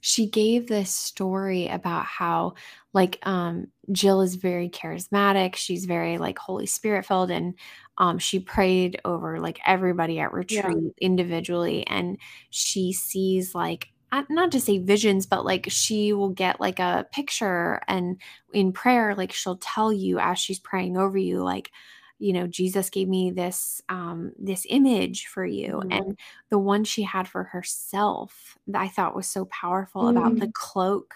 she 0.00 0.26
gave 0.26 0.66
this 0.68 0.90
story 0.90 1.68
about 1.68 2.04
how 2.04 2.54
like 2.92 3.18
um 3.22 3.68
Jill 3.92 4.20
is 4.22 4.36
very 4.36 4.68
charismatic 4.68 5.54
she's 5.56 5.84
very 5.84 6.18
like 6.18 6.38
Holy 6.38 6.66
Spirit 6.66 7.06
filled 7.06 7.30
and 7.30 7.54
um 7.98 8.18
she 8.18 8.40
prayed 8.40 9.00
over 9.04 9.38
like 9.40 9.60
everybody 9.66 10.18
at 10.20 10.32
retreat 10.32 10.94
individually 11.00 11.86
and 11.86 12.18
she 12.50 12.92
sees 12.92 13.54
like 13.54 13.88
not 14.30 14.52
to 14.52 14.60
say 14.60 14.78
visions, 14.78 15.26
but 15.26 15.44
like 15.44 15.66
she 15.68 16.12
will 16.12 16.30
get 16.30 16.60
like 16.60 16.78
a 16.78 17.06
picture 17.12 17.80
and 17.88 18.20
in 18.52 18.72
prayer, 18.72 19.14
like 19.14 19.32
she'll 19.32 19.56
tell 19.58 19.92
you 19.92 20.18
as 20.18 20.38
she's 20.38 20.58
praying 20.58 20.96
over 20.96 21.18
you, 21.18 21.42
like, 21.42 21.70
you 22.18 22.32
know, 22.32 22.46
Jesus 22.46 22.90
gave 22.90 23.08
me 23.08 23.30
this 23.30 23.82
um 23.88 24.32
this 24.38 24.66
image 24.68 25.26
for 25.26 25.44
you. 25.44 25.74
Mm-hmm. 25.74 25.92
And 25.92 26.18
the 26.50 26.58
one 26.58 26.84
she 26.84 27.02
had 27.02 27.28
for 27.28 27.44
herself 27.44 28.56
that 28.68 28.80
I 28.80 28.88
thought 28.88 29.16
was 29.16 29.26
so 29.26 29.44
powerful 29.46 30.04
mm-hmm. 30.04 30.16
about 30.16 30.38
the 30.38 30.46
mm. 30.46 30.52
cloak 30.52 31.14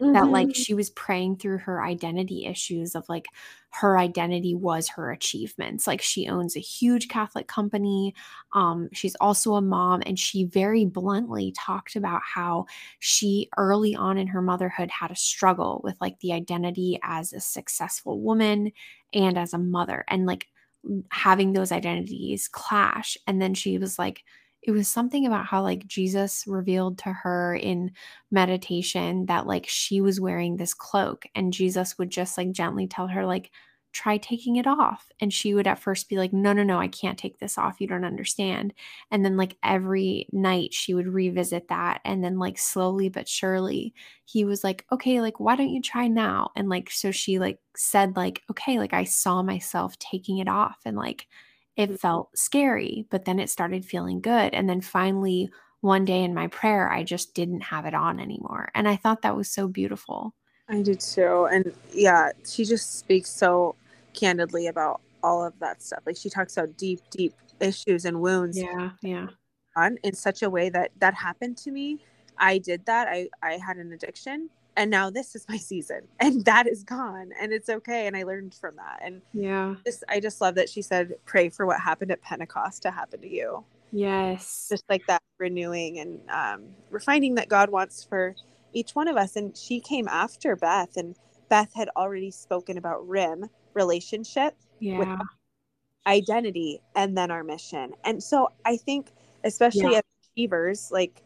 mm-hmm. 0.00 0.12
that 0.12 0.28
like 0.28 0.48
mm-hmm. 0.48 0.62
she 0.62 0.74
was 0.74 0.90
praying 0.90 1.36
through 1.36 1.58
her 1.58 1.82
identity 1.82 2.46
issues 2.46 2.94
of 2.94 3.08
like 3.08 3.26
her 3.70 3.98
identity 3.98 4.54
was 4.54 4.88
her 4.88 5.10
achievements 5.10 5.86
like 5.86 6.00
she 6.00 6.28
owns 6.28 6.56
a 6.56 6.60
huge 6.60 7.08
catholic 7.08 7.46
company 7.46 8.14
um 8.54 8.88
she's 8.92 9.14
also 9.16 9.54
a 9.54 9.60
mom 9.60 10.02
and 10.06 10.18
she 10.18 10.44
very 10.44 10.84
bluntly 10.84 11.52
talked 11.56 11.96
about 11.96 12.22
how 12.24 12.64
she 12.98 13.48
early 13.56 13.94
on 13.94 14.16
in 14.16 14.26
her 14.26 14.42
motherhood 14.42 14.90
had 14.90 15.10
a 15.10 15.16
struggle 15.16 15.80
with 15.84 15.96
like 16.00 16.18
the 16.20 16.32
identity 16.32 16.98
as 17.02 17.32
a 17.32 17.40
successful 17.40 18.20
woman 18.20 18.72
and 19.12 19.36
as 19.36 19.52
a 19.52 19.58
mother 19.58 20.04
and 20.08 20.26
like 20.26 20.46
having 21.10 21.52
those 21.52 21.72
identities 21.72 22.48
clash 22.48 23.16
and 23.26 23.42
then 23.42 23.52
she 23.52 23.78
was 23.78 23.98
like 23.98 24.22
it 24.62 24.72
was 24.72 24.88
something 24.88 25.26
about 25.26 25.46
how 25.46 25.62
like 25.62 25.86
Jesus 25.86 26.44
revealed 26.46 26.98
to 26.98 27.12
her 27.12 27.54
in 27.54 27.92
meditation 28.30 29.26
that 29.26 29.46
like 29.46 29.66
she 29.68 30.00
was 30.00 30.20
wearing 30.20 30.56
this 30.56 30.74
cloak 30.74 31.26
and 31.34 31.52
Jesus 31.52 31.96
would 31.98 32.10
just 32.10 32.36
like 32.36 32.52
gently 32.52 32.86
tell 32.86 33.06
her 33.06 33.24
like 33.24 33.50
try 33.92 34.18
taking 34.18 34.56
it 34.56 34.66
off. 34.66 35.10
And 35.20 35.32
she 35.32 35.54
would 35.54 35.66
at 35.66 35.78
first 35.78 36.08
be 36.08 36.16
like 36.16 36.32
no 36.32 36.52
no 36.52 36.62
no 36.62 36.78
I 36.78 36.88
can't 36.88 37.18
take 37.18 37.38
this 37.38 37.56
off. 37.56 37.80
You 37.80 37.86
don't 37.86 38.04
understand. 38.04 38.74
And 39.10 39.24
then 39.24 39.36
like 39.36 39.56
every 39.64 40.28
night 40.32 40.74
she 40.74 40.92
would 40.94 41.08
revisit 41.08 41.68
that 41.68 42.00
and 42.04 42.22
then 42.22 42.38
like 42.38 42.58
slowly 42.58 43.08
but 43.08 43.28
surely 43.28 43.94
he 44.24 44.44
was 44.44 44.62
like 44.64 44.84
okay 44.92 45.20
like 45.20 45.40
why 45.40 45.56
don't 45.56 45.70
you 45.70 45.80
try 45.80 46.08
now? 46.08 46.50
And 46.56 46.68
like 46.68 46.90
so 46.90 47.10
she 47.10 47.38
like 47.38 47.60
said 47.76 48.16
like 48.16 48.42
okay 48.50 48.78
like 48.78 48.92
I 48.92 49.04
saw 49.04 49.42
myself 49.42 49.98
taking 49.98 50.38
it 50.38 50.48
off. 50.48 50.78
And 50.84 50.96
like 50.96 51.26
it 51.78 52.00
felt 52.00 52.36
scary, 52.36 53.06
but 53.08 53.24
then 53.24 53.38
it 53.38 53.48
started 53.48 53.84
feeling 53.84 54.20
good. 54.20 54.52
And 54.52 54.68
then 54.68 54.80
finally, 54.80 55.48
one 55.80 56.04
day 56.04 56.24
in 56.24 56.34
my 56.34 56.48
prayer, 56.48 56.90
I 56.90 57.04
just 57.04 57.34
didn't 57.34 57.60
have 57.60 57.86
it 57.86 57.94
on 57.94 58.18
anymore. 58.18 58.70
And 58.74 58.88
I 58.88 58.96
thought 58.96 59.22
that 59.22 59.36
was 59.36 59.48
so 59.48 59.68
beautiful. 59.68 60.34
I 60.68 60.82
did 60.82 60.98
too. 60.98 61.46
And 61.52 61.72
yeah, 61.92 62.32
she 62.44 62.64
just 62.64 62.98
speaks 62.98 63.30
so 63.30 63.76
candidly 64.12 64.66
about 64.66 65.00
all 65.22 65.44
of 65.44 65.56
that 65.60 65.80
stuff. 65.80 66.00
Like 66.04 66.16
she 66.16 66.28
talks 66.28 66.56
about 66.56 66.76
deep, 66.76 67.00
deep 67.10 67.32
issues 67.60 68.04
and 68.04 68.20
wounds. 68.20 68.58
Yeah. 68.58 68.90
Yeah. 69.00 69.28
On 69.76 69.96
in 70.02 70.14
such 70.14 70.42
a 70.42 70.50
way 70.50 70.70
that 70.70 70.90
that 70.98 71.14
happened 71.14 71.56
to 71.58 71.70
me. 71.70 72.00
I 72.38 72.58
did 72.58 72.84
that. 72.86 73.06
I, 73.06 73.28
I 73.40 73.52
had 73.52 73.76
an 73.76 73.92
addiction 73.92 74.50
and 74.78 74.90
now 74.90 75.10
this 75.10 75.34
is 75.34 75.44
my 75.48 75.56
season 75.56 76.02
and 76.20 76.44
that 76.44 76.66
is 76.66 76.84
gone 76.84 77.30
and 77.38 77.52
it's 77.52 77.68
okay 77.68 78.06
and 78.06 78.16
i 78.16 78.22
learned 78.22 78.54
from 78.54 78.76
that 78.76 79.00
and 79.02 79.20
yeah 79.34 79.74
just 79.84 80.04
i 80.08 80.18
just 80.18 80.40
love 80.40 80.54
that 80.54 80.68
she 80.68 80.80
said 80.80 81.12
pray 81.26 81.50
for 81.50 81.66
what 81.66 81.78
happened 81.80 82.10
at 82.10 82.22
pentecost 82.22 82.82
to 82.82 82.90
happen 82.90 83.20
to 83.20 83.28
you 83.28 83.62
yes 83.92 84.68
just 84.70 84.84
like 84.88 85.04
that 85.06 85.22
renewing 85.38 85.98
and 85.98 86.20
um, 86.30 86.64
refining 86.90 87.34
that 87.34 87.48
god 87.48 87.68
wants 87.68 88.04
for 88.04 88.34
each 88.72 88.92
one 88.92 89.08
of 89.08 89.16
us 89.16 89.36
and 89.36 89.56
she 89.56 89.80
came 89.80 90.06
after 90.08 90.54
beth 90.56 90.96
and 90.96 91.16
beth 91.50 91.72
had 91.74 91.88
already 91.96 92.30
spoken 92.30 92.78
about 92.78 93.06
rim 93.06 93.48
relationship 93.74 94.54
yeah. 94.78 94.98
with 94.98 95.08
identity 96.06 96.80
and 96.94 97.18
then 97.18 97.30
our 97.30 97.42
mission 97.42 97.92
and 98.04 98.22
so 98.22 98.48
i 98.64 98.76
think 98.76 99.12
especially 99.44 99.92
yeah. 99.92 99.98
as 99.98 100.02
achievers 100.32 100.90
like 100.92 101.22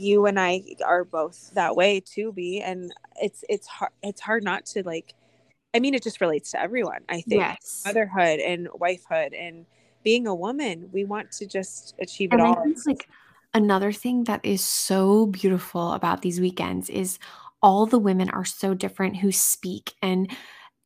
you 0.00 0.26
and 0.26 0.38
I 0.38 0.62
are 0.84 1.04
both 1.04 1.50
that 1.54 1.76
way 1.76 2.00
too, 2.00 2.32
be 2.32 2.60
and 2.60 2.92
it's 3.20 3.44
it's 3.48 3.66
hard 3.66 3.92
it's 4.02 4.20
hard 4.20 4.44
not 4.44 4.66
to 4.66 4.82
like 4.82 5.14
I 5.74 5.80
mean 5.80 5.94
it 5.94 6.02
just 6.02 6.20
relates 6.20 6.50
to 6.52 6.60
everyone, 6.60 7.00
I 7.08 7.20
think. 7.20 7.40
Yes. 7.42 7.82
Motherhood 7.84 8.40
and 8.40 8.68
wifehood 8.68 9.38
and 9.38 9.66
being 10.02 10.26
a 10.26 10.34
woman, 10.34 10.88
we 10.92 11.04
want 11.04 11.32
to 11.32 11.46
just 11.46 11.94
achieve 11.98 12.32
it 12.32 12.40
and 12.40 12.42
all. 12.42 12.64
like 12.86 13.08
another 13.54 13.92
thing 13.92 14.24
that 14.24 14.44
is 14.44 14.62
so 14.62 15.26
beautiful 15.26 15.92
about 15.92 16.22
these 16.22 16.40
weekends 16.40 16.88
is 16.88 17.18
all 17.62 17.86
the 17.86 17.98
women 17.98 18.30
are 18.30 18.44
so 18.44 18.74
different 18.74 19.16
who 19.16 19.32
speak 19.32 19.94
and 20.02 20.30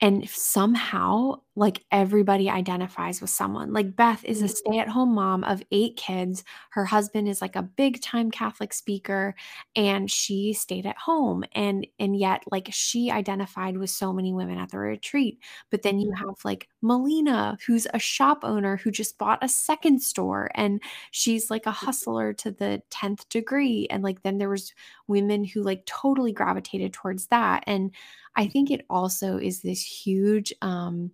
and 0.00 0.28
somehow 0.30 1.34
like 1.56 1.84
everybody 1.90 2.48
identifies 2.48 3.20
with 3.20 3.30
someone 3.30 3.72
like 3.72 3.96
beth 3.96 4.24
is 4.24 4.40
a 4.40 4.44
mm-hmm. 4.44 4.54
stay-at-home 4.54 5.14
mom 5.14 5.42
of 5.44 5.62
eight 5.72 5.96
kids 5.96 6.44
her 6.70 6.84
husband 6.84 7.28
is 7.28 7.40
like 7.40 7.56
a 7.56 7.62
big 7.62 8.00
time 8.00 8.30
catholic 8.30 8.72
speaker 8.72 9.34
and 9.74 10.10
she 10.10 10.52
stayed 10.52 10.86
at 10.86 10.96
home 10.96 11.44
and 11.52 11.86
and 11.98 12.16
yet 12.16 12.42
like 12.50 12.68
she 12.70 13.10
identified 13.10 13.76
with 13.76 13.90
so 13.90 14.12
many 14.12 14.32
women 14.32 14.58
at 14.58 14.70
the 14.70 14.78
retreat 14.78 15.38
but 15.70 15.82
then 15.82 15.98
you 15.98 16.10
mm-hmm. 16.10 16.26
have 16.28 16.36
like 16.44 16.68
melina 16.82 17.58
who's 17.66 17.86
a 17.92 17.98
shop 17.98 18.40
owner 18.42 18.76
who 18.76 18.90
just 18.90 19.18
bought 19.18 19.42
a 19.42 19.48
second 19.48 20.00
store 20.00 20.50
and 20.54 20.80
she's 21.10 21.50
like 21.50 21.66
a 21.66 21.70
mm-hmm. 21.70 21.86
hustler 21.86 22.32
to 22.32 22.50
the 22.50 22.80
10th 22.90 23.28
degree 23.28 23.86
and 23.90 24.04
like 24.04 24.22
then 24.22 24.38
there 24.38 24.48
was 24.48 24.72
women 25.08 25.44
who 25.44 25.62
like 25.62 25.84
totally 25.84 26.32
gravitated 26.32 26.92
towards 26.92 27.26
that 27.26 27.64
and 27.66 27.92
I 28.36 28.46
think 28.46 28.70
it 28.70 28.86
also 28.88 29.38
is 29.38 29.60
this 29.60 29.82
huge, 29.82 30.52
um, 30.62 31.10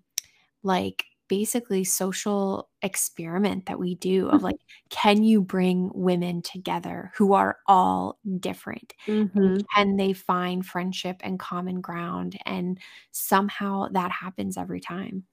like 0.66 1.04
basically 1.28 1.82
social 1.82 2.68
experiment 2.82 3.66
that 3.66 3.78
we 3.78 3.96
do 3.96 4.28
of 4.28 4.34
mm-hmm. 4.36 4.44
like 4.44 4.60
can 4.90 5.24
you 5.24 5.40
bring 5.40 5.90
women 5.92 6.42
together 6.42 7.10
who 7.16 7.32
are 7.32 7.58
all 7.66 8.18
different? 8.38 8.94
Mm-hmm. 9.06 9.58
can 9.74 9.96
they 9.96 10.12
find 10.12 10.64
friendship 10.64 11.20
and 11.22 11.38
common 11.38 11.80
ground? 11.80 12.38
And 12.44 12.78
somehow 13.12 13.88
that 13.92 14.10
happens 14.10 14.56
every 14.56 14.80
time. 14.80 15.24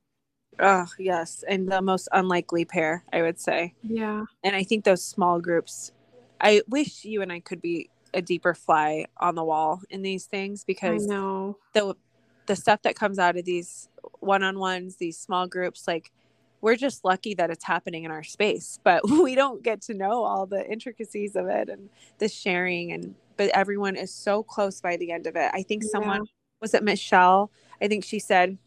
Oh 0.60 0.86
yes 1.00 1.44
and 1.48 1.70
the 1.72 1.82
most 1.82 2.08
unlikely 2.12 2.66
pair 2.66 3.04
i 3.12 3.22
would 3.22 3.40
say. 3.40 3.74
Yeah. 3.82 4.26
And 4.44 4.56
i 4.56 4.64
think 4.64 4.86
those 4.86 5.04
small 5.04 5.40
groups 5.40 5.92
i 6.40 6.62
wish 6.70 7.06
you 7.06 7.22
and 7.22 7.32
i 7.32 7.40
could 7.40 7.62
be 7.62 7.90
a 8.14 8.22
deeper 8.22 8.54
fly 8.54 9.06
on 9.18 9.36
the 9.36 9.44
wall 9.44 9.82
in 9.90 10.02
these 10.02 10.26
things 10.26 10.64
because 10.64 11.04
I 11.10 11.14
know. 11.14 11.58
the 11.74 11.96
the 12.46 12.56
stuff 12.56 12.82
that 12.84 12.96
comes 12.96 13.20
out 13.20 13.38
of 13.38 13.46
these 13.46 13.90
one-on-ones, 14.20 14.98
these 14.98 15.18
small 15.18 15.48
groups, 15.48 15.88
like 15.88 16.12
we're 16.62 16.76
just 16.76 17.04
lucky 17.04 17.34
that 17.36 17.50
it's 17.50 17.66
happening 17.66 18.06
in 18.06 18.12
our 18.12 18.24
space, 18.24 18.80
but 18.84 19.02
we 19.10 19.36
don't 19.36 19.64
get 19.64 19.82
to 19.84 19.94
know 19.94 20.24
all 20.24 20.46
the 20.46 20.70
intricacies 20.70 21.36
of 21.36 21.48
it 21.48 21.70
and 21.70 21.90
the 22.20 22.30
sharing 22.30 22.92
and 22.92 23.16
but 23.36 23.50
everyone 23.50 23.96
is 23.96 24.14
so 24.14 24.44
close 24.44 24.80
by 24.80 24.96
the 24.96 25.12
end 25.12 25.26
of 25.26 25.36
it. 25.36 25.50
I 25.54 25.64
think 25.64 25.84
someone 25.84 26.20
yeah. 26.20 26.32
was 26.62 26.76
it 26.76 26.84
Michelle? 26.84 27.52
I 27.82 27.88
think 27.88 28.04
she 28.04 28.20
said 28.20 28.58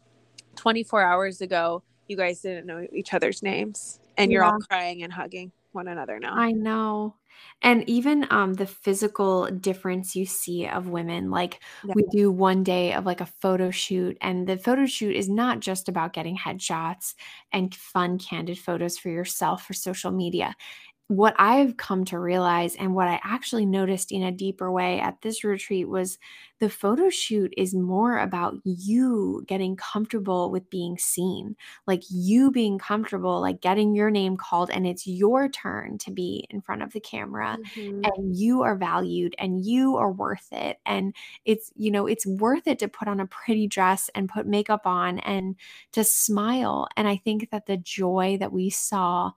24 0.57 1.01
hours 1.01 1.41
ago 1.41 1.83
you 2.07 2.17
guys 2.17 2.41
didn't 2.41 2.65
know 2.65 2.85
each 2.91 3.13
other's 3.13 3.41
names 3.41 3.99
and 4.17 4.31
you're 4.31 4.43
all 4.43 4.59
crying 4.59 5.03
and 5.03 5.13
hugging 5.13 5.51
one 5.71 5.87
another 5.87 6.19
now. 6.19 6.35
I 6.35 6.51
know. 6.51 7.15
And 7.61 7.87
even 7.87 8.25
um 8.31 8.55
the 8.55 8.65
physical 8.65 9.45
difference 9.47 10.15
you 10.15 10.25
see 10.25 10.67
of 10.67 10.87
women, 10.89 11.29
like 11.29 11.61
yeah. 11.83 11.93
we 11.95 12.03
do 12.11 12.31
one 12.31 12.63
day 12.63 12.93
of 12.93 13.05
like 13.05 13.21
a 13.21 13.27
photo 13.27 13.69
shoot, 13.69 14.17
and 14.21 14.47
the 14.47 14.57
photo 14.57 14.85
shoot 14.87 15.15
is 15.15 15.29
not 15.29 15.59
just 15.59 15.87
about 15.87 16.13
getting 16.13 16.37
headshots 16.37 17.13
and 17.51 17.73
fun, 17.75 18.17
candid 18.17 18.57
photos 18.57 18.97
for 18.97 19.09
yourself 19.09 19.63
for 19.63 19.73
social 19.73 20.11
media 20.11 20.55
what 21.09 21.33
I've 21.39 21.77
come 21.77 22.03
to 22.05 22.19
realize 22.19 22.75
and 22.75 22.93
what 22.93 23.07
I 23.07 23.19
actually 23.23 23.65
noticed 23.65 24.11
in 24.11 24.23
a 24.23 24.31
deeper 24.31 24.69
way 24.69 24.99
at 24.99 25.21
this 25.21 25.45
retreat 25.45 25.87
was 25.87 26.17
the 26.59 26.69
photo 26.69 27.09
shoot 27.09 27.53
is 27.55 27.73
more 27.73 28.17
about 28.17 28.55
you 28.65 29.43
getting 29.47 29.77
comfortable 29.77 30.51
with 30.51 30.69
being 30.69 30.97
seen, 30.97 31.55
like 31.85 32.01
you 32.09 32.51
being 32.51 32.77
comfortable, 32.77 33.39
like 33.39 33.61
getting 33.61 33.95
your 33.95 34.09
name 34.09 34.35
called, 34.35 34.69
and 34.69 34.85
it's 34.85 35.07
your 35.07 35.47
turn 35.47 35.97
to 35.99 36.11
be 36.11 36.45
in 36.49 36.59
front 36.59 36.83
of 36.83 36.91
the 36.91 36.99
camera, 36.99 37.57
mm-hmm. 37.75 38.01
and 38.03 38.35
you 38.35 38.63
are 38.63 38.75
valued 38.75 39.33
and 39.39 39.65
you 39.65 39.95
are 39.95 40.11
worth 40.11 40.47
it. 40.51 40.77
And 40.85 41.15
it's, 41.45 41.71
you 41.75 41.89
know, 41.89 42.05
it's 42.07 42.25
worth 42.25 42.67
it 42.67 42.79
to 42.79 42.89
put 42.89 43.07
on 43.07 43.21
a 43.21 43.27
pretty 43.27 43.67
dress 43.67 44.09
and 44.13 44.27
put 44.27 44.45
makeup 44.45 44.85
on 44.85 45.19
and 45.19 45.55
to 45.93 46.03
smile. 46.03 46.89
And 46.97 47.07
I 47.07 47.15
think 47.15 47.49
that 47.51 47.65
the 47.65 47.77
joy 47.77 48.35
that 48.41 48.51
we 48.51 48.69
saw 48.69 49.31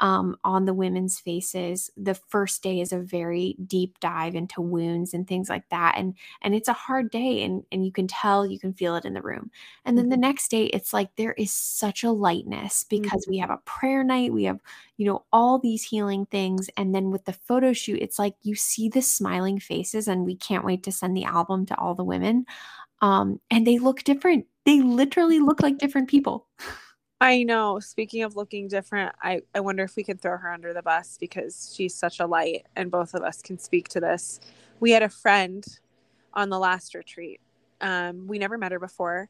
um, 0.00 0.36
on 0.44 0.64
the 0.64 0.74
women's 0.74 1.18
faces. 1.18 1.90
The 1.96 2.14
first 2.14 2.62
day 2.62 2.80
is 2.80 2.92
a 2.92 2.98
very 2.98 3.56
deep 3.66 4.00
dive 4.00 4.34
into 4.34 4.62
wounds 4.62 5.12
and 5.12 5.26
things 5.26 5.48
like 5.48 5.68
that, 5.68 5.96
and 5.96 6.14
and 6.42 6.54
it's 6.54 6.68
a 6.68 6.72
hard 6.72 7.10
day, 7.10 7.42
and 7.42 7.64
and 7.70 7.84
you 7.84 7.92
can 7.92 8.06
tell, 8.06 8.46
you 8.46 8.58
can 8.58 8.72
feel 8.72 8.96
it 8.96 9.04
in 9.04 9.14
the 9.14 9.22
room. 9.22 9.50
And 9.84 9.96
then 9.96 10.08
the 10.08 10.16
mm-hmm. 10.16 10.22
next 10.22 10.50
day, 10.50 10.64
it's 10.66 10.92
like 10.92 11.14
there 11.16 11.34
is 11.34 11.52
such 11.52 12.02
a 12.02 12.10
lightness 12.10 12.84
because 12.84 13.22
mm-hmm. 13.24 13.30
we 13.30 13.38
have 13.38 13.50
a 13.50 13.60
prayer 13.64 14.02
night, 14.02 14.32
we 14.32 14.44
have 14.44 14.60
you 14.96 15.06
know 15.06 15.24
all 15.32 15.58
these 15.58 15.84
healing 15.84 16.26
things, 16.26 16.70
and 16.76 16.94
then 16.94 17.10
with 17.10 17.24
the 17.26 17.32
photo 17.32 17.72
shoot, 17.72 18.00
it's 18.00 18.18
like 18.18 18.34
you 18.42 18.54
see 18.54 18.88
the 18.88 19.02
smiling 19.02 19.60
faces, 19.60 20.08
and 20.08 20.24
we 20.24 20.36
can't 20.36 20.64
wait 20.64 20.82
to 20.84 20.92
send 20.92 21.16
the 21.16 21.24
album 21.24 21.66
to 21.66 21.78
all 21.78 21.94
the 21.94 22.04
women. 22.04 22.46
Um, 23.02 23.40
and 23.50 23.66
they 23.66 23.78
look 23.78 24.04
different. 24.04 24.46
They 24.66 24.80
literally 24.80 25.40
look 25.40 25.62
like 25.62 25.78
different 25.78 26.08
people. 26.08 26.46
I 27.20 27.42
know. 27.42 27.80
Speaking 27.80 28.22
of 28.22 28.34
looking 28.34 28.68
different, 28.68 29.14
I, 29.22 29.42
I 29.54 29.60
wonder 29.60 29.84
if 29.84 29.96
we 29.96 30.02
can 30.02 30.16
throw 30.16 30.38
her 30.38 30.50
under 30.50 30.72
the 30.72 30.82
bus 30.82 31.18
because 31.20 31.72
she's 31.74 31.94
such 31.94 32.18
a 32.18 32.26
light 32.26 32.66
and 32.76 32.90
both 32.90 33.14
of 33.14 33.22
us 33.22 33.42
can 33.42 33.58
speak 33.58 33.88
to 33.88 34.00
this. 34.00 34.40
We 34.80 34.90
had 34.92 35.02
a 35.02 35.08
friend 35.08 35.64
on 36.32 36.48
the 36.48 36.58
last 36.58 36.94
retreat. 36.94 37.40
Um, 37.82 38.26
we 38.26 38.38
never 38.38 38.56
met 38.56 38.72
her 38.72 38.78
before. 38.78 39.28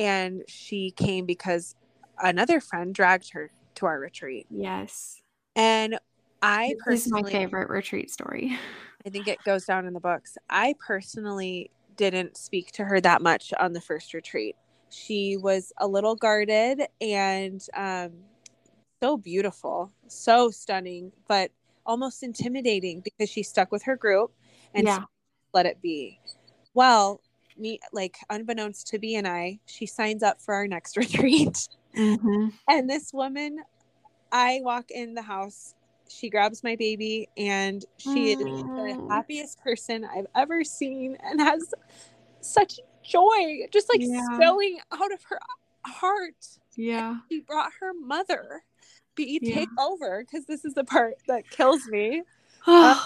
And 0.00 0.42
she 0.48 0.90
came 0.92 1.26
because 1.26 1.76
another 2.20 2.60
friend 2.60 2.92
dragged 2.94 3.32
her 3.32 3.50
to 3.76 3.86
our 3.86 4.00
retreat. 4.00 4.46
Yes. 4.50 5.22
And 5.54 5.98
I 6.42 6.74
this 6.74 6.84
personally, 6.84 7.30
is 7.30 7.34
my 7.34 7.40
favorite 7.40 7.68
retreat 7.68 8.10
story. 8.10 8.58
I 9.06 9.10
think 9.10 9.28
it 9.28 9.38
goes 9.44 9.64
down 9.64 9.86
in 9.86 9.94
the 9.94 10.00
books. 10.00 10.36
I 10.50 10.74
personally 10.84 11.70
didn't 11.96 12.36
speak 12.36 12.72
to 12.72 12.84
her 12.84 13.00
that 13.00 13.22
much 13.22 13.52
on 13.58 13.72
the 13.72 13.80
first 13.80 14.12
retreat. 14.12 14.56
She 14.90 15.36
was 15.36 15.72
a 15.78 15.86
little 15.86 16.14
guarded 16.14 16.82
and 17.00 17.64
um, 17.74 18.12
so 19.02 19.16
beautiful, 19.16 19.92
so 20.06 20.50
stunning, 20.50 21.12
but 21.26 21.50
almost 21.86 22.22
intimidating 22.22 23.00
because 23.00 23.30
she 23.30 23.42
stuck 23.42 23.72
with 23.72 23.82
her 23.84 23.96
group 23.96 24.32
and 24.74 24.86
yeah. 24.86 25.04
let 25.52 25.66
it 25.66 25.80
be. 25.80 26.20
Well, 26.74 27.20
me 27.56 27.80
like 27.92 28.16
unbeknownst 28.30 28.86
to 28.88 28.98
B 28.98 29.16
and 29.16 29.26
I, 29.26 29.58
she 29.66 29.86
signs 29.86 30.22
up 30.22 30.40
for 30.40 30.54
our 30.54 30.66
next 30.66 30.96
retreat. 30.96 31.68
Mm-hmm. 31.96 32.48
And 32.68 32.88
this 32.88 33.12
woman, 33.12 33.58
I 34.30 34.60
walk 34.62 34.90
in 34.90 35.14
the 35.14 35.22
house, 35.22 35.74
she 36.08 36.30
grabs 36.30 36.62
my 36.62 36.76
baby, 36.76 37.28
and 37.36 37.84
she 37.96 38.08
mm. 38.08 38.32
is 38.32 38.38
the 38.38 38.44
mm. 38.44 39.10
happiest 39.10 39.60
person 39.60 40.04
I've 40.04 40.26
ever 40.34 40.64
seen 40.64 41.16
and 41.22 41.40
has 41.40 41.74
such 42.40 42.78
joy 43.08 43.66
just 43.72 43.88
like 43.88 44.00
yeah. 44.00 44.22
spilling 44.34 44.78
out 44.92 45.12
of 45.12 45.22
her 45.24 45.38
heart. 45.86 46.46
Yeah. 46.76 47.10
And 47.10 47.20
she 47.28 47.40
brought 47.40 47.72
her 47.80 47.92
mother. 47.94 48.62
Be 49.14 49.38
yeah. 49.42 49.54
take 49.54 49.68
over 49.80 50.24
because 50.24 50.46
this 50.46 50.64
is 50.64 50.74
the 50.74 50.84
part 50.84 51.14
that 51.26 51.48
kills 51.50 51.86
me. 51.88 52.22
uh, 52.66 53.04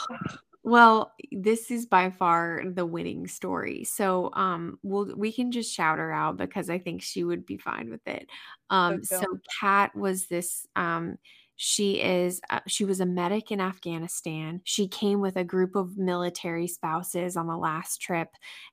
well, 0.64 1.12
this 1.32 1.71
is 1.71 1.87
by 1.87 2.11
far 2.11 2.62
the 2.64 2.87
winning 2.87 3.26
story. 3.26 3.85
So 3.85 4.30
um 4.35 4.78
we'll 4.82 5.14
we 5.16 5.32
can 5.32 5.50
just 5.50 5.75
shout 5.75 5.99
her 5.99 6.12
out 6.12 6.37
because 6.37 6.71
I 6.71 6.78
think 6.78 7.02
she 7.02 7.25
would 7.25 7.47
be 7.47 7.56
fine 7.56 7.90
with 7.90 8.06
it. 8.06 8.28
Um 8.71 9.02
so 9.02 9.23
Kat 9.61 9.94
was 9.97 10.26
this 10.26 10.66
um 10.76 11.18
she 11.64 12.00
is 12.00 12.40
uh, 12.50 12.59
she 12.66 12.85
was 12.85 12.99
a 12.99 13.07
medic 13.07 13.52
in 13.52 13.61
Afghanistan. 13.61 14.61
She 14.64 14.88
came 14.88 15.21
with 15.21 15.37
a 15.37 15.45
group 15.45 15.76
of 15.76 15.97
military 15.97 16.66
spouses 16.66 17.37
on 17.37 17.47
the 17.47 17.57
last 17.57 17.99
trip 18.02 18.31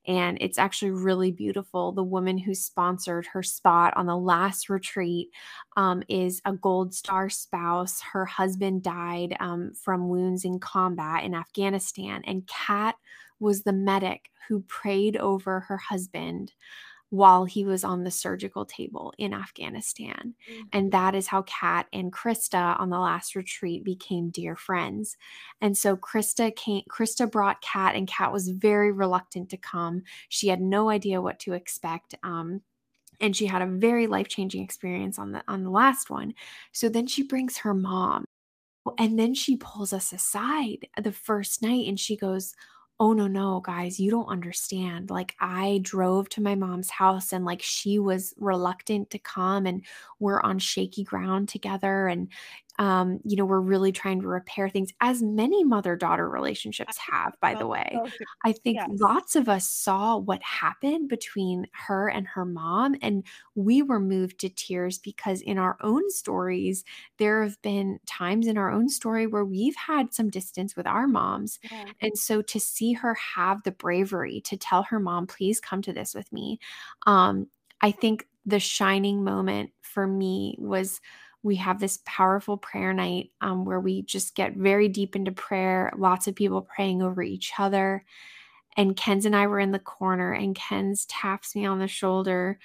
and 0.08 0.40
it's 0.42 0.58
actually 0.58 0.90
really 0.90 1.32
beautiful. 1.32 1.92
The 1.92 2.02
woman 2.02 2.40
who 2.40 2.56
sponsored 2.56 3.28
her 3.28 3.44
spot 3.44 3.94
on 3.96 4.08
the 4.08 4.18
last 4.18 4.72
retreat 4.72 5.30
um, 5.78 6.02
is 6.10 6.42
a 6.46 6.54
gold 6.54 6.96
star 6.96 7.30
spouse. 7.30 8.02
Her 8.02 8.26
husband 8.26 8.82
died 8.82 9.38
um, 9.40 9.72
from 9.76 10.10
wounds 10.10 10.44
in 10.44 10.58
combat 10.58 11.24
in 11.24 11.36
Afghanistan 11.36 12.24
and 12.26 12.48
Kat 12.48 12.96
was 13.40 13.62
the 13.62 13.72
medic 13.72 14.32
who 14.48 14.62
prayed 14.62 15.16
over 15.16 15.60
her 15.60 15.78
husband 15.78 16.54
while 17.10 17.46
he 17.46 17.66
was 17.66 17.84
on 17.84 18.04
the 18.04 18.12
surgical 18.12 18.66
table 18.66 19.14
in 19.18 19.34
Afghanistan. 19.34 20.36
Mm-hmm. 20.52 20.62
And 20.74 20.92
that 20.92 21.16
is 21.16 21.28
how 21.28 21.42
Kat 21.44 21.88
and 21.92 22.14
Krista 22.14 22.80
on 22.80 22.90
the 22.90 23.00
last 23.00 23.36
retreat 23.36 23.84
became 23.84 24.30
dear 24.30 24.56
friends. 24.56 25.18
And 25.60 25.76
so 25.76 25.98
Krista 25.98 26.56
came 26.56 26.84
Krista 26.90 27.30
brought 27.30 27.62
Kat 27.62 27.96
and 27.96 28.08
Kat 28.08 28.32
was 28.32 28.50
very 28.50 28.92
reluctant 28.92 29.50
to 29.50 29.58
come. 29.58 30.04
She 30.30 30.50
had 30.50 30.62
no 30.62 30.90
idea 30.90 31.22
what 31.22 31.40
to 31.40 31.54
expect. 31.54 32.14
Um, 32.24 32.62
and 33.20 33.36
she 33.36 33.48
had 33.48 33.62
a 33.62 33.68
very 33.68 34.08
life-changing 34.08 34.64
experience 34.64 35.20
on 35.20 35.32
the 35.32 35.44
on 35.48 35.64
the 35.64 35.72
last 35.72 36.10
one. 36.10 36.34
So 36.72 36.90
then 36.90 37.08
she 37.08 37.24
brings 37.24 37.58
her 37.58 37.74
mom. 37.74 38.26
And 38.98 39.20
then 39.20 39.34
she 39.34 39.58
pulls 39.58 39.94
us 39.94 40.14
aside 40.14 40.88
the 41.02 41.12
first 41.12 41.62
night 41.62 41.88
and 41.88 42.00
she 42.00 42.16
goes, 42.16 42.56
oh 43.00 43.14
no 43.14 43.28
no 43.28 43.62
guys 43.62 44.00
you 44.00 44.12
don't 44.12 44.28
understand. 44.28 45.10
Like 45.10 45.36
i 45.40 45.80
drove 45.84 46.30
to 46.30 46.42
my 46.42 46.56
mom's 46.56 46.90
house 46.90 47.32
and 47.34 47.46
like 47.46 47.62
she 47.62 48.00
was 48.00 48.34
reluctant 48.38 49.10
to 49.12 49.20
come 49.20 49.66
and 49.66 49.86
we're 50.20 50.42
on 50.42 50.60
shaky 50.60 51.04
ground 51.04 51.50
together 51.50 52.08
and 52.08 52.28
um, 52.80 53.20
you 53.26 53.36
know, 53.36 53.46
we're 53.46 53.60
really 53.60 53.92
trying 53.92 54.22
to 54.22 54.28
repair 54.28 54.70
things, 54.70 54.92
as 55.02 55.22
many 55.22 55.66
mother 55.66 55.98
daughter 55.98 56.30
relationships 56.30 56.98
have, 56.98 57.36
by 57.42 57.54
the 57.54 57.68
way. 57.68 58.00
I 58.46 58.54
think 58.54 58.78
yes. 58.78 58.88
lots 58.94 59.36
of 59.36 59.50
us 59.50 59.70
saw 59.70 60.18
what 60.18 60.42
happened 60.42 61.10
between 61.10 61.68
her 61.74 62.08
and 62.08 62.26
her 62.26 62.46
mom, 62.46 62.96
and 63.02 63.26
we 63.54 63.82
were 63.82 64.00
moved 64.00 64.40
to 64.40 64.50
tears 64.50 64.98
because 64.98 65.42
in 65.42 65.58
our 65.58 65.78
own 65.82 66.10
stories, 66.10 66.86
there 67.18 67.44
have 67.44 67.62
been 67.62 68.00
times 68.06 68.48
in 68.48 68.58
our 68.58 68.72
own 68.72 68.88
story 68.88 69.28
where 69.28 69.46
we've 69.46 69.76
had 69.76 70.14
some 70.14 70.30
distance 70.30 70.78
with 70.78 70.88
our 70.88 71.06
moms. 71.06 71.60
Yeah. 71.70 71.84
And 72.02 72.18
so 72.18 72.42
to 72.42 72.62
see 72.62 72.94
her 72.94 73.14
have 73.14 73.62
the 73.64 73.72
bravery 73.72 74.40
to 74.46 74.56
tell 74.56 74.84
her 74.84 75.02
mom, 75.02 75.28
please 75.28 75.60
come 75.60 75.82
to 75.82 75.92
this 75.92 76.16
with 76.16 76.32
me, 76.32 76.60
um, 77.06 77.48
I 77.82 77.92
think 77.92 78.26
the 78.46 78.60
shining 78.60 79.24
moment 79.24 79.72
for 79.82 80.08
me 80.08 80.56
was 80.60 81.02
we 81.44 81.56
have 81.56 81.80
this 81.80 82.00
powerful 82.06 82.58
prayer 82.58 82.94
night 82.94 83.32
um, 83.42 83.66
where 83.66 83.80
we 83.80 84.02
just 84.02 84.36
get 84.36 84.56
very 84.56 84.90
deep 84.90 85.16
into 85.16 85.32
prayer, 85.32 85.92
lots 85.98 86.28
of 86.28 86.36
people 86.36 86.62
praying 86.62 87.02
over 87.02 87.22
each 87.22 87.54
other. 87.58 88.04
And 88.78 88.96
Kenz 88.96 89.26
and 89.26 89.36
I 89.36 89.48
were 89.48 89.60
in 89.60 89.72
the 89.72 89.80
corner, 89.80 90.32
and 90.32 90.56
Kenz 90.56 91.06
taps 91.08 91.56
me 91.56 91.66
on 91.66 91.80
the 91.80 91.88
shoulder, 91.88 92.60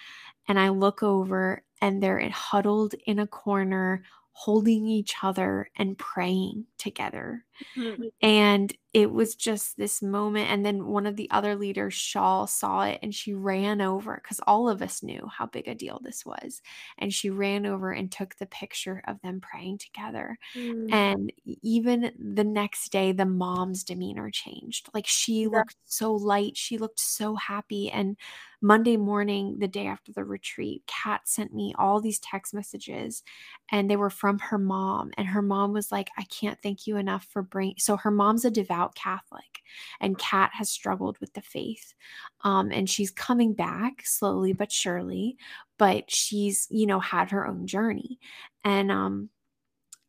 and 0.48 0.58
I 0.58 0.68
look 0.68 1.02
over, 1.02 1.62
and 1.80 2.02
they're 2.02 2.28
huddled 2.30 2.94
in 3.06 3.18
a 3.18 3.26
corner, 3.26 4.02
holding 4.32 4.86
each 4.86 5.14
other 5.22 5.70
and 5.76 5.96
praying 5.96 6.66
together. 6.78 7.44
Mm-hmm. 7.76 8.04
And 8.22 8.74
it 8.94 9.10
was 9.10 9.34
just 9.34 9.76
this 9.76 10.00
moment. 10.00 10.48
And 10.50 10.64
then 10.64 10.86
one 10.86 11.04
of 11.04 11.16
the 11.16 11.28
other 11.32 11.56
leaders, 11.56 11.94
Shawl, 11.94 12.46
saw 12.46 12.84
it 12.84 13.00
and 13.02 13.12
she 13.12 13.34
ran 13.34 13.80
over 13.80 14.20
because 14.22 14.40
all 14.46 14.68
of 14.68 14.82
us 14.82 15.02
knew 15.02 15.28
how 15.36 15.46
big 15.46 15.66
a 15.66 15.74
deal 15.74 16.00
this 16.00 16.24
was. 16.24 16.62
And 16.96 17.12
she 17.12 17.28
ran 17.28 17.66
over 17.66 17.90
and 17.90 18.10
took 18.10 18.36
the 18.36 18.46
picture 18.46 19.02
of 19.08 19.20
them 19.20 19.40
praying 19.40 19.78
together. 19.78 20.38
Mm. 20.56 20.92
And 20.92 21.32
even 21.44 22.12
the 22.18 22.44
next 22.44 22.92
day, 22.92 23.10
the 23.10 23.26
mom's 23.26 23.82
demeanor 23.82 24.30
changed. 24.30 24.88
Like 24.94 25.08
she 25.08 25.42
yeah. 25.42 25.48
looked 25.48 25.76
so 25.86 26.14
light, 26.14 26.56
she 26.56 26.78
looked 26.78 27.00
so 27.00 27.34
happy. 27.34 27.90
And 27.90 28.16
Monday 28.64 28.96
morning, 28.96 29.58
the 29.58 29.68
day 29.68 29.86
after 29.86 30.10
the 30.10 30.24
retreat, 30.24 30.82
Kat 30.86 31.20
sent 31.24 31.52
me 31.52 31.74
all 31.76 32.00
these 32.00 32.18
text 32.18 32.54
messages 32.54 33.22
and 33.70 33.90
they 33.90 33.96
were 33.96 34.08
from 34.08 34.38
her 34.38 34.56
mom. 34.56 35.10
And 35.18 35.26
her 35.26 35.42
mom 35.42 35.72
was 35.74 35.92
like, 35.92 36.08
I 36.16 36.22
can't 36.24 36.58
thank 36.62 36.86
you 36.86 36.96
enough 36.96 37.26
for 37.30 37.42
bringing. 37.42 37.74
So 37.78 37.98
her 37.98 38.10
mom's 38.10 38.46
a 38.46 38.50
devout 38.50 38.83
Catholic 38.88 39.62
and 40.00 40.18
Kat 40.18 40.50
has 40.54 40.70
struggled 40.70 41.18
with 41.18 41.32
the 41.34 41.42
faith. 41.42 41.94
Um, 42.42 42.70
and 42.70 42.88
she's 42.88 43.10
coming 43.10 43.52
back 43.52 44.04
slowly 44.04 44.52
but 44.52 44.70
surely, 44.70 45.36
but 45.78 46.10
she's, 46.10 46.66
you 46.70 46.86
know, 46.86 47.00
had 47.00 47.30
her 47.30 47.46
own 47.46 47.66
journey. 47.66 48.18
And, 48.64 48.90
um, 48.90 49.30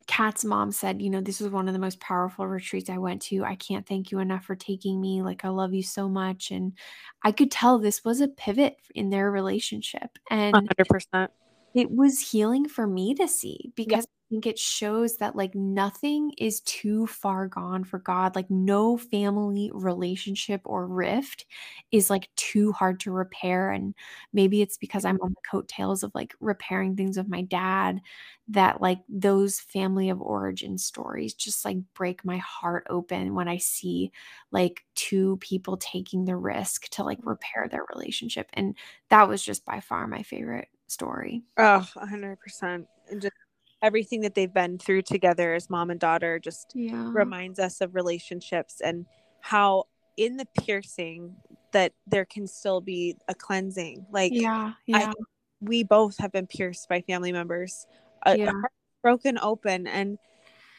Kat's 0.06 0.44
mom 0.44 0.70
said, 0.70 1.02
You 1.02 1.10
know, 1.10 1.20
this 1.20 1.40
was 1.40 1.50
one 1.50 1.66
of 1.66 1.74
the 1.74 1.80
most 1.80 1.98
powerful 2.00 2.46
retreats 2.46 2.88
I 2.88 2.98
went 2.98 3.22
to. 3.22 3.44
I 3.44 3.56
can't 3.56 3.86
thank 3.86 4.10
you 4.10 4.20
enough 4.20 4.44
for 4.44 4.54
taking 4.54 5.00
me. 5.00 5.22
Like, 5.22 5.44
I 5.44 5.48
love 5.48 5.74
you 5.74 5.82
so 5.82 6.08
much. 6.08 6.52
And 6.52 6.74
I 7.22 7.32
could 7.32 7.50
tell 7.50 7.78
this 7.78 8.04
was 8.04 8.20
a 8.20 8.28
pivot 8.28 8.76
in 8.94 9.10
their 9.10 9.30
relationship. 9.30 10.18
And 10.30 10.54
100%. 10.54 11.28
It 11.76 11.90
was 11.90 12.30
healing 12.32 12.68
for 12.68 12.86
me 12.86 13.14
to 13.16 13.28
see 13.28 13.70
because 13.76 14.04
I 14.06 14.08
think 14.30 14.46
it 14.46 14.58
shows 14.58 15.18
that 15.18 15.36
like 15.36 15.54
nothing 15.54 16.32
is 16.38 16.62
too 16.62 17.06
far 17.06 17.48
gone 17.48 17.84
for 17.84 17.98
God. 17.98 18.34
Like 18.34 18.50
no 18.50 18.96
family 18.96 19.70
relationship 19.74 20.62
or 20.64 20.86
rift 20.86 21.44
is 21.92 22.08
like 22.08 22.30
too 22.34 22.72
hard 22.72 22.98
to 23.00 23.12
repair. 23.12 23.70
And 23.70 23.94
maybe 24.32 24.62
it's 24.62 24.78
because 24.78 25.04
I'm 25.04 25.20
on 25.20 25.30
the 25.32 25.42
coattails 25.50 26.02
of 26.02 26.12
like 26.14 26.34
repairing 26.40 26.96
things 26.96 27.18
with 27.18 27.28
my 27.28 27.42
dad 27.42 28.00
that 28.48 28.80
like 28.80 29.00
those 29.08 29.60
family 29.60 30.08
of 30.08 30.22
origin 30.22 30.78
stories 30.78 31.34
just 31.34 31.64
like 31.64 31.76
break 31.94 32.24
my 32.24 32.38
heart 32.38 32.86
open 32.88 33.34
when 33.34 33.48
I 33.48 33.58
see 33.58 34.12
like 34.50 34.84
two 34.94 35.36
people 35.40 35.76
taking 35.76 36.24
the 36.24 36.36
risk 36.36 36.88
to 36.92 37.04
like 37.04 37.18
repair 37.22 37.68
their 37.68 37.84
relationship. 37.94 38.48
And 38.54 38.76
that 39.10 39.28
was 39.28 39.42
just 39.44 39.64
by 39.66 39.80
far 39.80 40.06
my 40.06 40.22
favorite 40.22 40.68
story. 40.88 41.44
Oh, 41.56 41.86
100%. 41.96 42.86
And 43.10 43.22
just 43.22 43.34
everything 43.82 44.22
that 44.22 44.34
they've 44.34 44.52
been 44.52 44.78
through 44.78 45.02
together 45.02 45.54
as 45.54 45.70
mom 45.70 45.90
and 45.90 46.00
daughter 46.00 46.38
just 46.38 46.72
yeah. 46.74 47.10
reminds 47.12 47.58
us 47.58 47.80
of 47.80 47.94
relationships 47.94 48.80
and 48.80 49.06
how 49.40 49.84
in 50.16 50.36
the 50.36 50.46
piercing 50.58 51.36
that 51.72 51.92
there 52.06 52.24
can 52.24 52.46
still 52.46 52.80
be 52.80 53.16
a 53.28 53.34
cleansing 53.34 54.06
like 54.10 54.32
yeah, 54.32 54.72
yeah. 54.86 55.10
I, 55.10 55.12
we 55.60 55.84
both 55.84 56.16
have 56.18 56.32
been 56.32 56.46
pierced 56.46 56.88
by 56.88 57.02
family 57.02 57.32
members 57.32 57.86
a, 58.24 58.36
yeah. 58.36 58.50
a 58.50 58.68
broken 59.02 59.38
open 59.40 59.86
and 59.86 60.18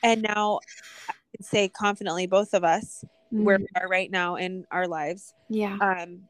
and 0.04 0.24
now 0.24 0.60
i 1.08 1.14
can 1.36 1.44
say 1.44 1.70
confidently 1.70 2.26
both 2.26 2.54
of 2.54 2.64
us 2.64 3.04
mm. 3.32 3.44
where 3.44 3.60
we 3.60 3.68
are 3.80 3.88
right 3.88 4.10
now 4.10 4.36
in 4.36 4.66
our 4.72 4.88
lives 4.88 5.34
yeah 5.50 5.78
um 5.80 6.24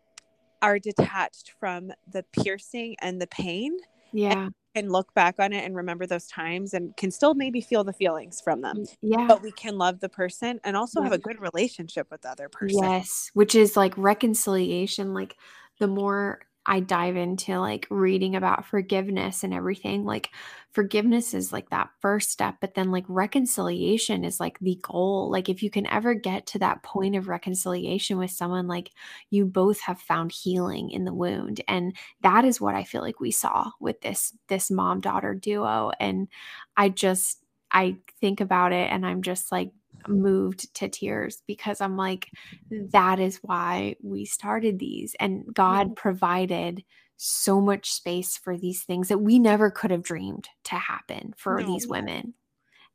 are 0.61 0.79
detached 0.79 1.53
from 1.59 1.91
the 2.11 2.23
piercing 2.31 2.95
and 3.01 3.21
the 3.21 3.27
pain 3.27 3.77
Yeah. 4.11 4.49
And 4.75 4.91
look 4.91 5.13
back 5.15 5.35
on 5.39 5.53
it 5.53 5.65
and 5.65 5.75
remember 5.75 6.05
those 6.05 6.27
times 6.27 6.75
and 6.75 6.95
can 6.97 7.09
still 7.09 7.33
maybe 7.33 7.61
feel 7.61 7.83
the 7.83 7.93
feelings 7.93 8.39
from 8.39 8.61
them. 8.61 8.77
Mm, 8.77 8.95
yeah. 9.01 9.25
But 9.27 9.41
we 9.41 9.51
can 9.51 9.77
love 9.77 9.99
the 9.99 10.09
person 10.09 10.59
and 10.63 10.77
also 10.77 10.99
yeah. 10.99 11.05
have 11.05 11.13
a 11.13 11.17
good 11.17 11.41
relationship 11.41 12.07
with 12.11 12.21
the 12.21 12.29
other 12.29 12.47
person. 12.47 12.83
Yes. 12.83 13.31
Which 13.33 13.55
is 13.55 13.75
like 13.75 13.97
reconciliation. 13.97 15.15
Like 15.15 15.35
the 15.79 15.87
more 15.87 16.41
I 16.67 16.81
dive 16.81 17.15
into 17.15 17.57
like 17.59 17.87
reading 17.89 18.35
about 18.35 18.65
forgiveness 18.65 19.43
and 19.43 19.53
everything. 19.53 20.03
Like 20.03 20.31
forgiveness 20.71 21.33
is 21.33 21.53
like 21.53 21.69
that 21.69 21.89
first 22.01 22.29
step, 22.29 22.57
but 22.59 22.73
then 22.73 22.91
like 22.91 23.05
reconciliation 23.07 24.25
is 24.25 24.39
like 24.39 24.59
the 24.59 24.77
goal. 24.83 25.31
Like 25.31 25.49
if 25.49 25.63
you 25.63 25.69
can 25.69 25.87
ever 25.87 26.13
get 26.13 26.45
to 26.47 26.59
that 26.59 26.83
point 26.83 27.15
of 27.15 27.29
reconciliation 27.29 28.17
with 28.17 28.31
someone, 28.31 28.67
like 28.67 28.91
you 29.29 29.45
both 29.45 29.79
have 29.81 29.99
found 30.01 30.31
healing 30.31 30.89
in 30.91 31.05
the 31.05 31.13
wound. 31.13 31.61
And 31.67 31.95
that 32.21 32.45
is 32.45 32.59
what 32.61 32.75
I 32.75 32.83
feel 32.83 33.01
like 33.01 33.19
we 33.19 33.31
saw 33.31 33.71
with 33.79 34.01
this 34.01 34.33
this 34.47 34.69
mom 34.69 34.99
daughter 34.99 35.33
duo. 35.33 35.91
And 35.99 36.27
I 36.75 36.89
just 36.89 37.43
I 37.71 37.97
think 38.19 38.41
about 38.41 38.71
it 38.73 38.91
and 38.91 39.05
I'm 39.05 39.21
just 39.21 39.51
like 39.51 39.71
moved 40.07 40.73
to 40.75 40.87
tears 40.87 41.41
because 41.47 41.81
I'm 41.81 41.97
like, 41.97 42.29
that 42.69 43.19
is 43.19 43.39
why 43.41 43.95
we 44.01 44.25
started 44.25 44.79
these. 44.79 45.15
And 45.19 45.45
God 45.53 45.95
provided 45.95 46.83
so 47.17 47.59
much 47.59 47.91
space 47.91 48.37
for 48.37 48.57
these 48.57 48.83
things 48.83 49.07
that 49.09 49.17
we 49.17 49.39
never 49.39 49.71
could 49.71 49.91
have 49.91 50.03
dreamed 50.03 50.47
to 50.65 50.75
happen 50.75 51.33
for 51.35 51.59
no. 51.59 51.67
these 51.67 51.87
women 51.87 52.33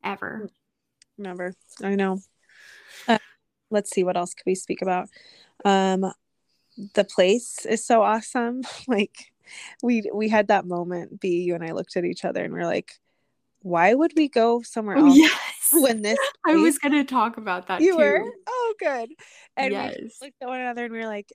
ever. 0.03 0.49
Never. 1.17 1.53
I 1.83 1.95
know. 1.95 2.19
Uh, 3.07 3.19
let's 3.69 3.91
see 3.91 4.03
what 4.03 4.17
else 4.17 4.33
could 4.33 4.45
we 4.45 4.55
speak 4.55 4.81
about. 4.81 5.09
Um 5.65 6.11
the 6.95 7.03
place 7.03 7.65
is 7.65 7.85
so 7.85 8.01
awesome. 8.01 8.63
like 8.87 9.33
we 9.81 10.09
we 10.13 10.29
had 10.29 10.47
that 10.47 10.65
moment 10.65 11.19
be 11.19 11.43
you 11.43 11.55
and 11.55 11.63
I 11.63 11.73
looked 11.73 11.97
at 11.97 12.05
each 12.05 12.25
other 12.25 12.43
and 12.43 12.53
we're 12.53 12.65
like 12.65 12.93
why 13.61 13.93
would 13.93 14.13
we 14.15 14.27
go 14.27 14.61
somewhere 14.61 14.97
else 14.97 15.17
yes. 15.17 15.62
when 15.81 16.01
this 16.01 16.19
I 16.45 16.55
was 16.55 16.77
going 16.77 16.93
to 16.93 17.03
talk 17.03 17.37
about 17.37 17.67
that 17.67 17.81
you 17.81 17.93
too. 17.93 17.97
were 17.97 18.25
oh 18.47 18.73
good 18.79 19.09
and 19.57 19.71
yes. 19.71 19.95
we 19.97 20.27
looked 20.27 20.37
at 20.41 20.47
one 20.47 20.59
another 20.59 20.85
and 20.85 20.93
we 20.93 20.99
were 20.99 21.07
like 21.07 21.29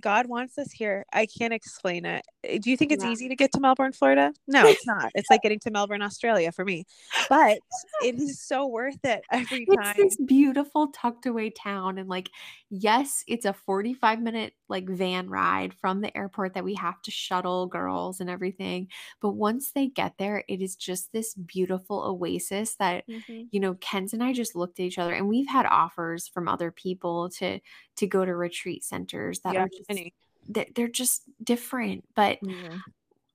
God 0.00 0.26
wants 0.26 0.58
us 0.58 0.70
here. 0.70 1.04
I 1.12 1.26
can't 1.26 1.52
explain 1.52 2.04
it. 2.04 2.24
Eh, 2.44 2.58
do 2.58 2.70
you 2.70 2.76
think 2.76 2.92
it's 2.92 3.04
easy 3.04 3.28
to 3.28 3.36
get 3.36 3.52
to 3.52 3.60
Melbourne, 3.60 3.92
Florida? 3.92 4.32
No, 4.46 4.66
it's 4.66 4.86
not. 4.86 5.10
it's 5.14 5.30
like 5.30 5.42
getting 5.42 5.58
to 5.60 5.70
Melbourne, 5.70 6.02
Australia 6.02 6.52
for 6.52 6.64
me. 6.64 6.84
But 7.28 7.58
it 8.02 8.16
is 8.16 8.40
so 8.40 8.66
worth 8.66 9.04
it 9.04 9.22
every 9.30 9.66
time. 9.66 9.94
It's 9.98 10.16
this 10.16 10.26
beautiful 10.26 10.88
tucked 10.88 11.26
away 11.26 11.50
town. 11.50 11.98
And 11.98 12.08
like, 12.08 12.30
yes, 12.70 13.24
it's 13.26 13.44
a 13.44 13.52
45 13.52 14.20
minute 14.20 14.54
like 14.68 14.88
van 14.88 15.28
ride 15.28 15.74
from 15.74 16.00
the 16.00 16.16
airport 16.16 16.54
that 16.54 16.64
we 16.64 16.74
have 16.74 17.00
to 17.02 17.10
shuttle 17.10 17.66
girls 17.66 18.20
and 18.20 18.30
everything. 18.30 18.88
But 19.20 19.32
once 19.32 19.72
they 19.72 19.88
get 19.88 20.14
there, 20.18 20.44
it 20.48 20.62
is 20.62 20.76
just 20.76 21.12
this 21.12 21.34
beautiful 21.34 22.02
oasis 22.02 22.76
that, 22.76 23.06
mm-hmm. 23.06 23.42
you 23.50 23.60
know, 23.60 23.74
Kenz 23.74 24.12
and 24.12 24.22
I 24.22 24.32
just 24.32 24.56
looked 24.56 24.80
at 24.80 24.86
each 24.86 24.98
other 24.98 25.12
and 25.12 25.28
we've 25.28 25.48
had 25.48 25.66
offers 25.66 26.28
from 26.28 26.48
other 26.48 26.70
people 26.70 27.28
to 27.30 27.60
to 27.96 28.06
go 28.06 28.24
to 28.24 28.34
retreat 28.34 28.82
centers 28.84 29.40
that 29.40 29.54
yeah, 29.54 29.60
are 29.60 29.68
just 29.88 30.02
they're, 30.48 30.66
they're 30.74 30.88
just 30.88 31.22
different 31.42 32.04
but 32.14 32.38
mm-hmm. 32.42 32.76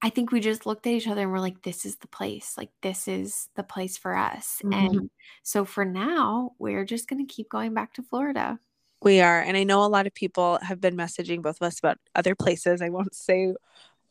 i 0.02 0.10
think 0.10 0.32
we 0.32 0.40
just 0.40 0.66
looked 0.66 0.86
at 0.86 0.94
each 0.94 1.08
other 1.08 1.22
and 1.22 1.32
we're 1.32 1.40
like 1.40 1.62
this 1.64 1.86
is 1.86 1.96
the 1.98 2.08
place. 2.08 2.56
Like 2.58 2.70
this 2.82 3.08
is 3.08 3.50
the 3.56 3.64
place 3.64 3.98
for 3.98 4.16
us. 4.16 4.62
Mm-hmm. 4.64 4.74
and 4.74 5.10
so 5.44 5.66
for 5.66 5.86
now 5.86 6.52
we're 6.60 6.86
just 6.86 7.08
going 7.08 7.26
to 7.26 7.34
keep 7.34 7.50
going 7.50 7.74
back 7.74 7.94
to 7.94 8.04
florida. 8.04 8.60
We 9.02 9.22
are 9.22 9.40
and 9.40 9.56
i 9.56 9.64
know 9.64 9.84
a 9.84 9.88
lot 9.88 10.08
of 10.08 10.14
people 10.14 10.60
have 10.62 10.82
been 10.82 10.98
messaging 10.98 11.42
both 11.42 11.62
of 11.62 11.68
us 11.68 11.80
about 11.80 11.98
other 12.16 12.36
places. 12.36 12.82
I 12.82 12.90
won't 12.90 13.16
say 13.16 13.54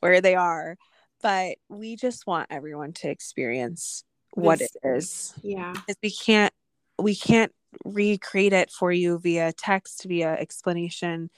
where 0.01 0.21
they 0.21 0.35
are 0.35 0.77
but 1.23 1.57
we 1.69 1.97
just 1.97 2.27
want 2.27 2.49
everyone 2.51 2.93
to 2.93 3.09
experience 3.09 4.05
this, 4.35 4.45
what 4.45 4.61
it 4.61 4.71
is. 4.85 5.35
Yeah. 5.43 5.73
Because 5.73 5.97
we 6.03 6.11
can't 6.11 6.53
we 6.99 7.15
can't 7.15 7.53
recreate 7.85 8.53
it 8.53 8.71
for 8.71 8.91
you 8.93 9.19
via 9.19 9.53
text, 9.53 10.05
via 10.05 10.35
explanation, 10.35 11.31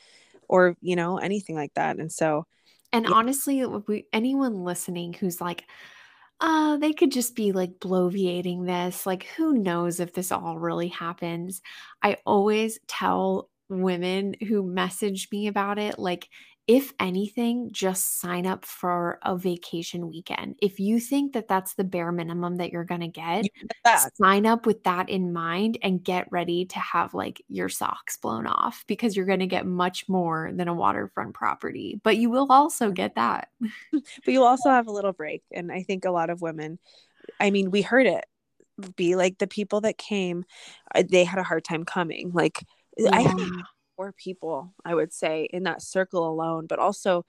or 0.48 0.76
you 0.80 0.96
know 0.96 1.18
anything 1.18 1.56
like 1.56 1.72
that. 1.74 1.98
And 1.98 2.11
so, 2.11 2.46
and 2.92 3.06
yeah. 3.06 3.12
honestly, 3.12 3.64
we, 3.64 4.06
anyone 4.12 4.64
listening 4.64 5.12
who's 5.12 5.40
like, 5.40 5.64
uh, 6.40 6.76
they 6.78 6.92
could 6.92 7.12
just 7.12 7.34
be 7.34 7.52
like 7.52 7.78
bloviating 7.80 8.66
this. 8.66 9.06
Like, 9.06 9.24
who 9.37 9.58
knows 9.58 10.00
if 10.00 10.12
this 10.12 10.32
all 10.32 10.58
really 10.58 10.88
happens? 10.88 11.61
I 12.02 12.16
always 12.24 12.78
tell 12.87 13.50
women 13.68 14.34
who 14.46 14.62
message 14.62 15.28
me 15.30 15.48
about 15.48 15.78
it, 15.78 15.98
like, 15.98 16.28
if 16.68 16.92
anything, 17.00 17.70
just 17.72 18.20
sign 18.20 18.46
up 18.46 18.66
for 18.66 19.18
a 19.22 19.35
vacation 19.35 20.07
weekend. 20.07 20.57
If 20.61 20.78
you 20.78 21.00
think 21.00 21.33
that 21.33 21.48
that's 21.48 21.72
the 21.72 21.83
bare 21.83 22.12
minimum 22.12 22.57
that 22.57 22.72
you're 22.72 22.85
going 22.85 23.00
to 23.00 23.09
get, 23.09 23.46
sign 24.14 24.44
up 24.44 24.66
with 24.66 24.85
that 24.85 25.09
in 25.09 25.33
mind 25.33 25.78
and 25.83 26.04
get 26.04 26.31
ready 26.31 26.66
to 26.66 26.78
have 26.78 27.14
like 27.14 27.42
your 27.48 27.70
socks 27.70 28.18
blown 28.18 28.46
off 28.46 28.85
because 28.87 29.16
you're 29.16 29.24
going 29.24 29.38
to 29.40 29.46
get 29.46 29.64
much 29.64 30.11
more 30.11 30.50
than 30.52 30.68
a 30.68 30.74
waterfront 30.74 31.33
property. 31.33 31.98
But 32.04 32.18
you 32.18 32.28
will 32.28 32.48
also 32.50 32.90
get 32.90 33.14
that. 33.14 33.48
but 33.90 34.02
you'll 34.26 34.44
also 34.44 34.68
have 34.68 34.88
a 34.88 34.92
little 34.92 35.14
break. 35.14 35.42
And 35.50 35.72
I 35.72 35.83
think 35.85 36.04
a 36.04 36.11
lot 36.11 36.28
of 36.28 36.42
women, 36.42 36.78
I 37.40 37.50
mean, 37.50 37.70
we 37.70 37.81
heard 37.81 38.07
it 38.07 38.26
be 38.94 39.16
like 39.16 39.38
the 39.38 39.46
people 39.46 39.81
that 39.81 39.96
came, 39.96 40.44
uh, 40.94 41.02
they 41.09 41.24
had 41.24 41.38
a 41.38 41.44
hard 41.44 41.64
time 41.64 41.85
coming. 41.85 42.31
Like, 42.35 42.62
yeah. 42.98 43.11
I 43.14 43.62
four 43.98 44.12
people 44.12 44.72
i 44.84 44.94
would 44.94 45.12
say 45.12 45.48
in 45.52 45.64
that 45.64 45.82
circle 45.82 46.30
alone 46.30 46.68
but 46.68 46.78
also 46.78 47.26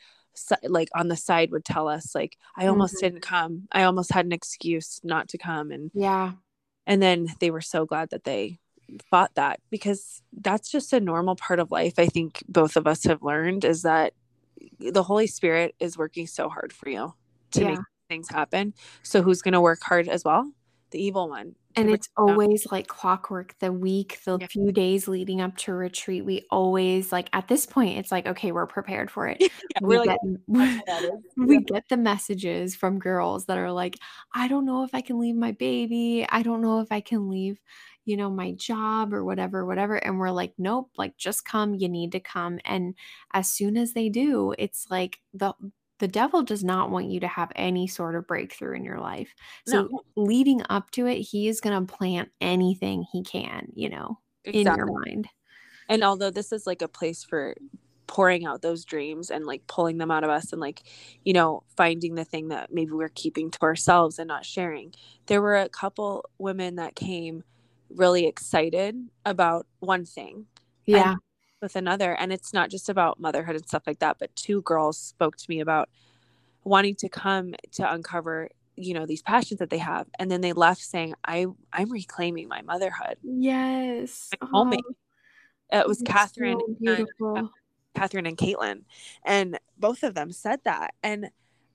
like 0.64 0.88
on 0.94 1.08
the 1.08 1.16
side 1.16 1.50
would 1.50 1.66
tell 1.66 1.88
us 1.88 2.14
like 2.14 2.38
i 2.56 2.68
almost 2.68 2.94
mm-hmm. 2.94 3.08
didn't 3.08 3.22
come 3.24 3.68
i 3.72 3.82
almost 3.82 4.14
had 4.14 4.24
an 4.24 4.32
excuse 4.32 5.02
not 5.04 5.28
to 5.28 5.38
come 5.40 5.72
and 5.72 5.90
yeah 5.96 6.34
and 6.86 7.02
then 7.02 7.28
they 7.40 7.50
were 7.50 7.60
so 7.60 7.88
glad 7.88 8.12
that 8.12 8.24
they 8.24 8.60
fought 9.10 9.32
that 9.34 9.60
because 9.72 10.22
that's 10.42 10.70
just 10.70 10.94
a 10.94 11.00
normal 11.00 11.36
part 11.36 11.60
of 11.60 11.72
life 11.72 11.96
i 11.98 12.06
think 12.06 12.44
both 12.48 12.78
of 12.78 12.86
us 12.86 13.04
have 13.04 13.24
learned 13.24 13.66
is 13.66 13.82
that 13.82 14.14
the 14.78 15.04
holy 15.04 15.26
spirit 15.26 15.74
is 15.80 15.98
working 15.98 16.28
so 16.28 16.50
hard 16.50 16.72
for 16.72 16.88
you 16.88 17.12
to 17.50 17.62
yeah. 17.62 17.70
make 17.70 17.80
things 18.10 18.30
happen 18.30 18.76
so 19.02 19.24
who's 19.24 19.42
going 19.42 19.54
to 19.54 19.62
work 19.62 19.82
hard 19.82 20.08
as 20.08 20.24
well 20.24 20.52
the 20.92 21.02
evil 21.02 21.30
one 21.30 21.56
and 21.76 21.90
it's 21.90 22.10
always 22.18 22.68
like 22.72 22.88
clockwork 22.88 23.56
the 23.60 23.72
week 23.72 24.20
the 24.26 24.38
yeah. 24.40 24.48
few 24.48 24.72
days 24.72 25.08
leading 25.08 25.42
up 25.42 25.56
to 25.56 25.74
retreat 25.74 26.26
we 26.26 26.46
always 26.50 27.12
like 27.12 27.30
at 27.34 27.48
this 27.48 27.66
point 27.66 27.98
it's 27.98 28.12
like 28.12 28.28
okay 28.28 28.52
we're 28.52 28.66
prepared 28.66 29.10
for 29.10 29.28
it 29.28 29.38
yeah, 29.42 29.48
we, 29.82 30.04
get, 30.04 30.20
like, 30.48 30.82
we 31.38 31.56
yeah. 31.56 31.60
get 31.66 31.90
the 31.90 31.98
messages 31.98 32.76
from 32.76 33.00
girls 33.00 33.46
that 33.46 33.58
are 33.58 33.72
like 33.72 33.98
i 34.34 34.48
don't 34.48 34.66
know 34.66 34.84
if 34.84 34.94
i 34.94 35.02
can 35.02 35.20
leave 35.20 35.36
my 35.36 35.52
baby 35.54 36.26
i 36.30 36.42
don't 36.42 36.62
know 36.62 36.80
if 36.80 36.92
i 36.92 37.00
can 37.00 37.30
leave 37.30 37.60
you 38.06 38.18
know 38.18 38.30
my 38.30 38.52
job 38.54 39.14
or 39.14 39.24
whatever 39.24 39.66
whatever 39.66 39.96
and 39.96 40.18
we're 40.18 40.32
like 40.32 40.54
nope 40.58 40.90
like 40.98 41.16
just 41.18 41.46
come 41.46 41.76
you 41.76 41.88
need 41.88 42.12
to 42.12 42.20
come 42.20 42.60
and 42.66 42.96
as 43.34 43.52
soon 43.52 43.78
as 43.78 43.94
they 43.94 44.10
do 44.10 44.54
it's 44.58 44.88
like 44.90 45.20
the 45.34 45.54
the 46.00 46.08
devil 46.08 46.44
does 46.44 46.64
not 46.64 46.90
want 46.90 47.10
you 47.10 47.20
to 47.20 47.28
have 47.28 47.52
any 47.56 47.88
sort 47.88 48.16
of 48.16 48.26
breakthrough 48.26 48.76
in 48.76 48.84
your 48.84 49.00
life. 49.00 49.34
So 49.68 49.84
no. 49.84 50.02
leading 50.16 50.62
up 50.70 50.92
to 50.92 51.06
it, 51.06 51.20
he 51.20 51.48
is 51.48 51.62
going 51.62 51.86
to 51.86 51.94
plant 51.94 52.30
anything 52.42 53.06
he 53.12 53.24
can, 53.24 53.68
you 53.76 53.90
know, 53.90 54.20
exactly. 54.46 54.60
in 54.60 54.78
your 54.78 55.00
mind. 55.00 55.28
And 55.90 56.04
although 56.04 56.32
this 56.32 56.52
is 56.52 56.66
like 56.66 56.82
a 56.82 56.88
place 56.88 57.24
for 57.24 57.56
pouring 58.08 58.46
out 58.46 58.62
those 58.62 58.86
dreams 58.86 59.30
and 59.30 59.46
like 59.46 59.66
pulling 59.68 59.98
them 59.98 60.10
out 60.10 60.24
of 60.24 60.30
us 60.30 60.52
and 60.52 60.60
like, 60.60 60.82
you 61.24 61.34
know, 61.34 61.64
finding 61.78 62.16
the 62.16 62.26
thing 62.26 62.48
that 62.48 62.74
maybe 62.74 62.92
we're 62.92 63.10
keeping 63.10 63.52
to 63.52 63.62
ourselves 63.62 64.18
and 64.18 64.28
not 64.28 64.46
sharing. 64.46 64.94
There 65.28 65.42
were 65.42 65.58
a 65.58 65.70
couple 65.70 66.26
women 66.40 66.76
that 66.76 66.96
came 66.96 67.44
really 67.90 68.26
excited 68.26 68.96
about 69.26 69.68
one 69.80 70.06
thing. 70.06 70.46
Yeah. 70.86 71.12
And 71.12 71.20
with 71.62 71.76
another 71.76 72.14
and 72.16 72.32
it's 72.32 72.54
not 72.54 72.70
just 72.70 72.90
about 72.90 73.20
motherhood 73.20 73.56
and 73.56 73.68
stuff 73.68 73.84
like 73.86 74.00
that 74.00 74.18
but 74.20 74.34
two 74.36 74.62
girls 74.62 74.98
spoke 74.98 75.36
to 75.36 75.46
me 75.50 75.60
about 75.60 75.90
wanting 76.64 76.96
to 76.96 77.10
come 77.10 77.54
to 77.72 77.92
uncover 77.92 78.50
you 78.76 78.94
know 78.94 79.06
these 79.06 79.22
passions 79.22 79.60
that 79.60 79.70
they 79.70 79.78
have 79.78 80.08
and 80.18 80.32
then 80.32 80.42
they 80.42 80.54
left 80.54 80.82
saying 80.82 81.14
i 81.26 81.46
i'm 81.74 81.92
reclaiming 81.92 82.48
my 82.48 82.62
motherhood. 82.62 83.18
Yes. 83.24 84.30
Oh, 84.42 84.72
it 85.72 85.88
was 85.88 86.02
catherine 86.06 86.60
so 86.84 87.08
and, 87.36 87.50
catherine 87.94 88.26
and 88.26 88.38
caitlin 88.38 88.82
and 89.26 89.60
both 89.78 90.04
of 90.04 90.16
them 90.16 90.32
said 90.32 90.60
that 90.64 90.94
and 91.04 91.30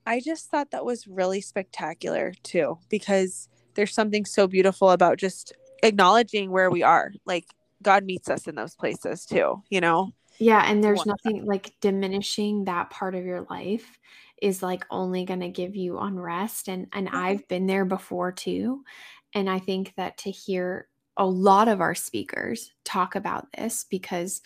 i 0.05 0.19
just 0.19 0.49
thought 0.49 0.71
that 0.71 0.83
was 0.83 1.07
really 1.07 1.41
spectacular 1.41 2.33
too 2.43 2.77
because 2.89 3.47
there's 3.75 3.93
something 3.93 4.25
so 4.25 4.47
beautiful 4.47 4.91
about 4.91 5.17
just 5.17 5.53
acknowledging 5.83 6.49
where 6.51 6.71
we 6.71 6.81
are 6.81 7.11
like 7.25 7.45
God 7.85 8.03
meets 8.03 8.29
us 8.29 8.47
in 8.47 8.55
those 8.55 8.75
places 8.75 9.25
too, 9.25 9.61
you 9.69 9.79
know? 9.79 10.11
Yeah. 10.39 10.69
And 10.69 10.83
there's 10.83 11.05
nothing 11.05 11.45
like 11.45 11.73
diminishing 11.79 12.65
that 12.65 12.89
part 12.89 13.15
of 13.15 13.23
your 13.23 13.45
life 13.49 13.99
is 14.41 14.61
like 14.61 14.83
only 14.89 15.23
going 15.23 15.39
to 15.39 15.49
give 15.49 15.75
you 15.75 15.99
unrest. 15.99 16.67
And, 16.67 16.87
and 16.91 17.07
mm-hmm. 17.07 17.15
I've 17.15 17.47
been 17.47 17.67
there 17.67 17.85
before 17.85 18.31
too. 18.31 18.83
And 19.33 19.49
I 19.49 19.59
think 19.59 19.93
that 19.95 20.17
to 20.19 20.31
hear 20.31 20.87
a 21.15 21.25
lot 21.25 21.67
of 21.67 21.79
our 21.79 21.95
speakers 21.95 22.71
talk 22.83 23.15
about 23.15 23.47
this 23.55 23.85
because 23.89 24.41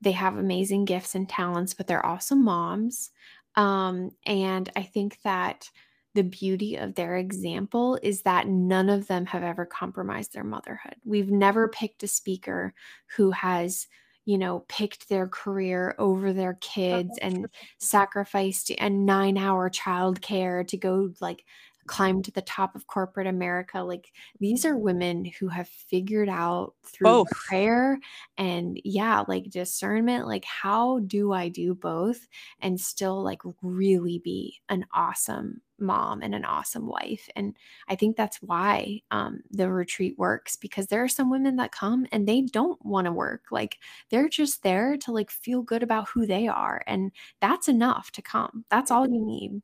they 0.00 0.12
have 0.12 0.36
amazing 0.36 0.84
gifts 0.84 1.14
and 1.14 1.28
talents, 1.28 1.72
but 1.72 1.86
they're 1.86 2.04
also 2.04 2.34
moms. 2.34 3.10
Um, 3.54 4.10
and 4.26 4.68
I 4.74 4.82
think 4.82 5.18
that 5.22 5.70
the 6.14 6.22
beauty 6.22 6.76
of 6.76 6.94
their 6.94 7.16
example 7.16 7.98
is 8.02 8.22
that 8.22 8.46
none 8.46 8.88
of 8.88 9.06
them 9.06 9.26
have 9.26 9.42
ever 9.42 9.64
compromised 9.64 10.32
their 10.32 10.44
motherhood. 10.44 10.96
We've 11.04 11.30
never 11.30 11.68
picked 11.68 12.02
a 12.02 12.08
speaker 12.08 12.74
who 13.16 13.30
has 13.30 13.86
you 14.24 14.38
know, 14.38 14.64
picked 14.68 15.08
their 15.08 15.26
career 15.26 15.94
over 15.98 16.32
their 16.32 16.52
oh, 16.52 16.58
kids 16.60 17.18
and 17.20 17.48
sacrificed 17.78 18.70
a 18.70 18.88
nine 18.88 19.36
hour 19.36 19.68
childcare 19.68 20.66
to 20.68 20.76
go 20.76 21.10
like 21.20 21.44
climb 21.86 22.22
to 22.22 22.30
the 22.30 22.42
top 22.42 22.74
of 22.74 22.86
corporate 22.86 23.26
America. 23.26 23.80
Like 23.80 24.12
these 24.40 24.64
are 24.64 24.76
women 24.76 25.24
who 25.24 25.48
have 25.48 25.68
figured 25.68 26.28
out 26.28 26.74
through 26.84 27.18
both. 27.24 27.30
prayer 27.30 27.98
and 28.38 28.80
yeah, 28.84 29.24
like 29.26 29.50
discernment, 29.50 30.26
like 30.26 30.44
how 30.44 31.00
do 31.00 31.32
I 31.32 31.48
do 31.48 31.74
both 31.74 32.28
and 32.60 32.80
still 32.80 33.22
like 33.22 33.42
really 33.62 34.18
be 34.18 34.60
an 34.68 34.86
awesome 34.92 35.60
mom 35.78 36.22
and 36.22 36.34
an 36.34 36.44
awesome 36.44 36.86
wife. 36.86 37.28
And 37.36 37.56
I 37.88 37.96
think 37.96 38.16
that's 38.16 38.38
why 38.38 39.02
um, 39.10 39.40
the 39.50 39.70
retreat 39.70 40.16
works 40.16 40.56
because 40.56 40.86
there 40.86 41.02
are 41.02 41.08
some 41.08 41.30
women 41.30 41.56
that 41.56 41.72
come 41.72 42.06
and 42.12 42.26
they 42.26 42.42
don't 42.42 42.82
want 42.84 43.06
to 43.06 43.12
work. 43.12 43.46
Like 43.50 43.78
they're 44.10 44.28
just 44.28 44.62
there 44.62 44.96
to 44.98 45.12
like 45.12 45.30
feel 45.30 45.62
good 45.62 45.82
about 45.82 46.08
who 46.08 46.26
they 46.26 46.48
are. 46.48 46.82
And 46.86 47.12
that's 47.40 47.68
enough 47.68 48.12
to 48.12 48.22
come. 48.22 48.64
That's 48.70 48.90
all 48.90 49.08
you 49.08 49.20
need. 49.24 49.60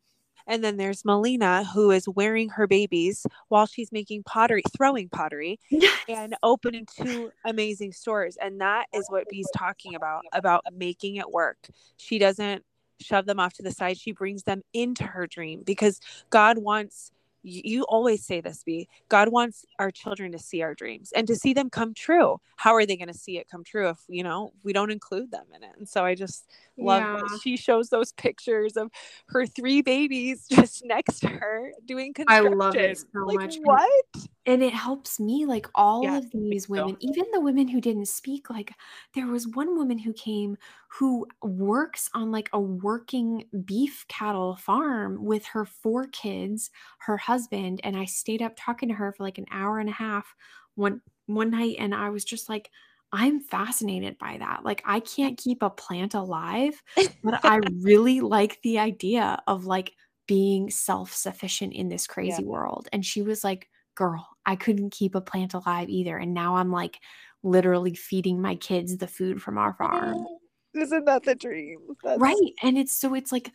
And 0.48 0.64
then 0.64 0.78
there's 0.78 1.04
Melina, 1.04 1.64
who 1.64 1.90
is 1.90 2.08
wearing 2.08 2.48
her 2.48 2.66
babies 2.66 3.26
while 3.48 3.66
she's 3.66 3.92
making 3.92 4.24
pottery, 4.24 4.62
throwing 4.76 5.08
pottery, 5.08 5.61
yes. 5.70 5.96
and 6.08 6.34
opening 6.42 6.87
two 6.87 7.30
amazing 7.44 7.92
stores. 7.92 8.37
And 8.40 8.61
that 8.61 8.87
is 8.92 9.06
what 9.08 9.28
Bee's 9.28 9.48
talking 9.54 9.94
about, 9.94 10.22
about 10.32 10.64
making 10.74 11.16
it 11.16 11.30
work. 11.30 11.58
She 11.98 12.18
doesn't 12.18 12.64
shove 13.00 13.26
them 13.26 13.38
off 13.38 13.52
to 13.54 13.62
the 13.62 13.70
side. 13.70 13.98
She 13.98 14.12
brings 14.12 14.42
them 14.42 14.62
into 14.72 15.04
her 15.04 15.26
dream 15.26 15.62
because 15.64 16.00
God 16.30 16.58
wants 16.58 17.12
you 17.42 17.85
always 17.85 18.24
say 18.24 18.40
this 18.40 18.62
be 18.64 18.88
god 19.09 19.29
wants 19.31 19.64
our 19.79 19.90
children 19.90 20.33
to 20.33 20.38
see 20.38 20.62
our 20.62 20.74
dreams 20.74 21.12
and 21.14 21.27
to 21.27 21.37
see 21.37 21.53
them 21.53 21.70
come 21.70 21.94
true 21.94 22.40
how 22.57 22.74
are 22.74 22.85
they 22.85 22.96
going 22.96 23.09
to 23.09 23.14
see 23.14 23.38
it 23.38 23.48
come 23.48 23.64
true 23.64 23.88
if 23.88 23.98
you 24.09 24.22
know 24.22 24.53
we 24.62 24.72
don't 24.72 24.90
include 24.90 25.31
them 25.31 25.44
in 25.55 25.62
it 25.62 25.70
and 25.79 25.88
so 25.88 26.05
i 26.05 26.14
just 26.14 26.51
love 26.77 27.03
yeah. 27.03 27.38
she 27.42 27.57
shows 27.57 27.88
those 27.88 28.12
pictures 28.12 28.77
of 28.77 28.90
her 29.27 29.46
three 29.46 29.83
babies 29.83 30.46
just 30.51 30.85
next 30.85 31.20
to 31.20 31.29
her 31.29 31.72
doing 31.87 32.12
construction. 32.12 32.53
I 32.53 32.57
love 32.57 32.77
it 32.77 32.98
so 32.98 33.20
like, 33.24 33.38
much. 33.38 33.57
What? 33.62 34.29
And 34.48 34.62
it 34.62 34.72
helps 34.72 35.20
me, 35.20 35.44
like 35.44 35.66
all 35.74 36.02
yeah, 36.02 36.16
of 36.16 36.30
these 36.32 36.70
women, 36.70 36.94
so. 36.94 36.96
even 37.00 37.26
the 37.32 37.40
women 37.40 37.68
who 37.68 37.82
didn't 37.82 38.08
speak. 38.08 38.48
Like 38.48 38.72
there 39.14 39.26
was 39.26 39.46
one 39.46 39.76
woman 39.76 39.98
who 39.98 40.14
came 40.14 40.56
who 40.88 41.26
works 41.42 42.08
on 42.14 42.32
like 42.32 42.48
a 42.54 42.58
working 42.58 43.44
beef 43.66 44.06
cattle 44.08 44.56
farm 44.56 45.22
with 45.22 45.44
her 45.44 45.66
four 45.66 46.06
kids, 46.06 46.70
her 47.00 47.18
husband, 47.18 47.82
and 47.84 47.94
I 47.94 48.06
stayed 48.06 48.40
up 48.40 48.54
talking 48.56 48.88
to 48.88 48.94
her 48.94 49.12
for 49.12 49.22
like 49.22 49.37
an 49.37 49.44
hour 49.50 49.80
and 49.80 49.88
a 49.90 49.92
half 49.92 50.34
one 50.76 51.02
one 51.26 51.50
night, 51.50 51.76
and 51.78 51.94
I 51.94 52.08
was 52.08 52.24
just 52.24 52.48
like 52.48 52.70
I'm 53.12 53.40
fascinated 53.40 54.16
by 54.16 54.38
that. 54.38 54.64
Like 54.64 54.82
I 54.87 55.00
can't 55.00 55.37
keep 55.37 55.62
a 55.62 55.68
plant 55.68 56.14
alive, 56.14 56.82
but 57.22 57.44
I 57.44 57.61
really 57.82 58.20
like 58.20 58.62
the 58.62 58.78
idea 58.78 59.42
of 59.46 59.66
like 59.66 59.92
being 60.26 60.70
self-sufficient 60.70 61.72
in 61.72 61.88
this 61.88 62.06
crazy 62.06 62.42
yeah. 62.42 62.48
world. 62.48 62.88
And 62.92 63.04
she 63.04 63.22
was 63.22 63.42
like, 63.42 63.68
"Girl, 63.98 64.28
I 64.46 64.54
couldn't 64.56 64.92
keep 64.92 65.14
a 65.16 65.20
plant 65.20 65.54
alive 65.54 65.88
either." 65.88 66.16
And 66.16 66.32
now 66.32 66.56
I'm 66.56 66.70
like 66.70 66.98
literally 67.42 67.94
feeding 67.94 68.40
my 68.40 68.54
kids 68.54 68.96
the 68.96 69.08
food 69.08 69.42
from 69.42 69.58
our 69.58 69.74
farm. 69.74 70.24
Isn't 70.74 71.06
that 71.06 71.24
the 71.24 71.34
dream? 71.34 71.80
That's... 72.04 72.20
Right. 72.20 72.52
And 72.62 72.78
it's 72.78 72.92
so 72.92 73.14
it's 73.14 73.32
like 73.32 73.50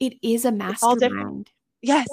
it 0.00 0.14
is 0.22 0.44
a 0.44 0.52
mastermind. 0.52 1.50
Yes. 1.80 2.06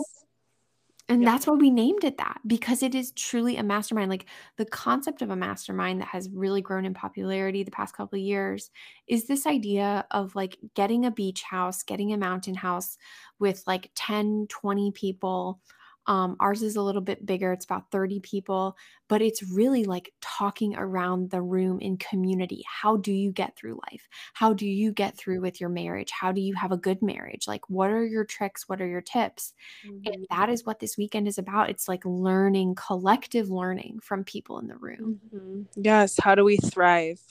And 1.09 1.21
yeah. 1.21 1.31
that's 1.31 1.45
why 1.45 1.55
we 1.55 1.69
named 1.69 2.05
it 2.05 2.17
that 2.17 2.39
because 2.47 2.81
it 2.81 2.95
is 2.95 3.11
truly 3.11 3.57
a 3.57 3.63
mastermind. 3.63 4.09
Like 4.09 4.25
the 4.57 4.65
concept 4.65 5.21
of 5.21 5.31
a 5.31 5.35
mastermind 5.35 5.99
that 5.99 6.07
has 6.07 6.29
really 6.33 6.61
grown 6.61 6.85
in 6.85 6.93
popularity 6.93 7.63
the 7.63 7.71
past 7.71 7.95
couple 7.95 8.17
of 8.17 8.23
years 8.23 8.71
is 9.07 9.25
this 9.25 9.45
idea 9.45 10.05
of 10.11 10.33
like 10.33 10.57
getting 10.75 11.05
a 11.05 11.11
beach 11.11 11.43
house, 11.43 11.83
getting 11.83 12.13
a 12.13 12.17
mountain 12.17 12.55
house 12.55 12.97
with 13.37 13.61
like 13.67 13.91
10, 13.95 14.47
20 14.49 14.91
people 14.91 15.59
um, 16.07 16.35
ours 16.39 16.61
is 16.61 16.75
a 16.75 16.81
little 16.81 17.01
bit 17.01 17.25
bigger, 17.25 17.53
it's 17.53 17.65
about 17.65 17.91
30 17.91 18.19
people, 18.19 18.77
but 19.07 19.21
it's 19.21 19.43
really 19.43 19.85
like 19.85 20.11
talking 20.21 20.75
around 20.75 21.29
the 21.29 21.41
room 21.41 21.79
in 21.79 21.97
community. 21.97 22.63
How 22.67 22.97
do 22.97 23.11
you 23.11 23.31
get 23.31 23.55
through 23.55 23.79
life? 23.91 24.07
How 24.33 24.53
do 24.53 24.67
you 24.67 24.91
get 24.91 25.17
through 25.17 25.41
with 25.41 25.61
your 25.61 25.69
marriage? 25.69 26.11
How 26.11 26.31
do 26.31 26.41
you 26.41 26.55
have 26.55 26.71
a 26.71 26.77
good 26.77 27.01
marriage? 27.01 27.47
Like, 27.47 27.69
what 27.69 27.89
are 27.89 28.05
your 28.05 28.25
tricks? 28.25 28.67
What 28.67 28.81
are 28.81 28.87
your 28.87 29.01
tips? 29.01 29.53
Mm-hmm. 29.87 30.13
And 30.13 30.27
that 30.29 30.49
is 30.49 30.65
what 30.65 30.79
this 30.79 30.97
weekend 30.97 31.27
is 31.27 31.37
about. 31.37 31.69
It's 31.69 31.87
like 31.87 32.03
learning, 32.05 32.75
collective 32.75 33.49
learning 33.49 33.99
from 34.01 34.23
people 34.23 34.59
in 34.59 34.67
the 34.67 34.77
room. 34.77 35.19
Mm-hmm. 35.33 35.61
Yes. 35.77 36.19
How 36.19 36.35
do 36.35 36.43
we 36.43 36.57
thrive? 36.57 37.21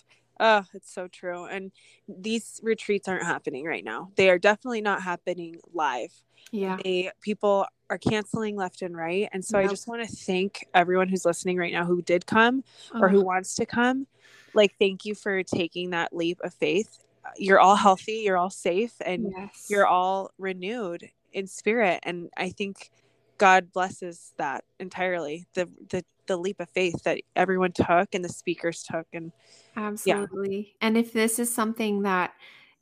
Oh, 0.44 0.64
it's 0.74 0.92
so 0.92 1.06
true. 1.06 1.44
And 1.44 1.70
these 2.08 2.60
retreats 2.64 3.06
aren't 3.06 3.22
happening 3.22 3.64
right 3.64 3.84
now. 3.84 4.10
They 4.16 4.28
are 4.28 4.40
definitely 4.40 4.80
not 4.80 5.00
happening 5.00 5.60
live. 5.72 6.12
Yeah. 6.50 6.78
They 6.82 7.12
people 7.20 7.66
are 7.88 7.96
canceling 7.96 8.56
left 8.56 8.82
and 8.82 8.96
right. 8.96 9.28
And 9.32 9.44
so 9.44 9.60
yep. 9.60 9.68
I 9.68 9.70
just 9.70 9.86
want 9.86 10.02
to 10.02 10.12
thank 10.16 10.66
everyone 10.74 11.08
who's 11.08 11.24
listening 11.24 11.58
right 11.58 11.72
now 11.72 11.84
who 11.84 12.02
did 12.02 12.26
come 12.26 12.64
oh. 12.92 13.02
or 13.02 13.08
who 13.08 13.24
wants 13.24 13.54
to 13.54 13.66
come. 13.66 14.08
Like 14.52 14.74
thank 14.80 15.04
you 15.04 15.14
for 15.14 15.44
taking 15.44 15.90
that 15.90 16.12
leap 16.12 16.40
of 16.42 16.52
faith. 16.52 16.98
Uh, 17.24 17.30
you're 17.36 17.60
all 17.60 17.76
healthy, 17.76 18.22
you're 18.24 18.36
all 18.36 18.50
safe, 18.50 18.94
and 19.06 19.32
yes. 19.36 19.68
you're 19.70 19.86
all 19.86 20.32
renewed 20.38 21.08
in 21.32 21.46
spirit. 21.46 22.00
And 22.02 22.30
I 22.36 22.48
think 22.48 22.90
God 23.38 23.72
blesses 23.72 24.32
that 24.38 24.64
entirely. 24.80 25.46
The 25.54 25.68
the 25.88 26.04
the 26.26 26.36
leap 26.36 26.60
of 26.60 26.68
faith 26.70 27.02
that 27.04 27.20
everyone 27.36 27.72
took 27.72 28.14
and 28.14 28.24
the 28.24 28.28
speakers 28.28 28.82
took 28.82 29.06
and 29.12 29.32
absolutely. 29.76 30.56
Yeah. 30.56 30.86
And 30.86 30.96
if 30.96 31.12
this 31.12 31.38
is 31.38 31.52
something 31.52 32.02
that 32.02 32.32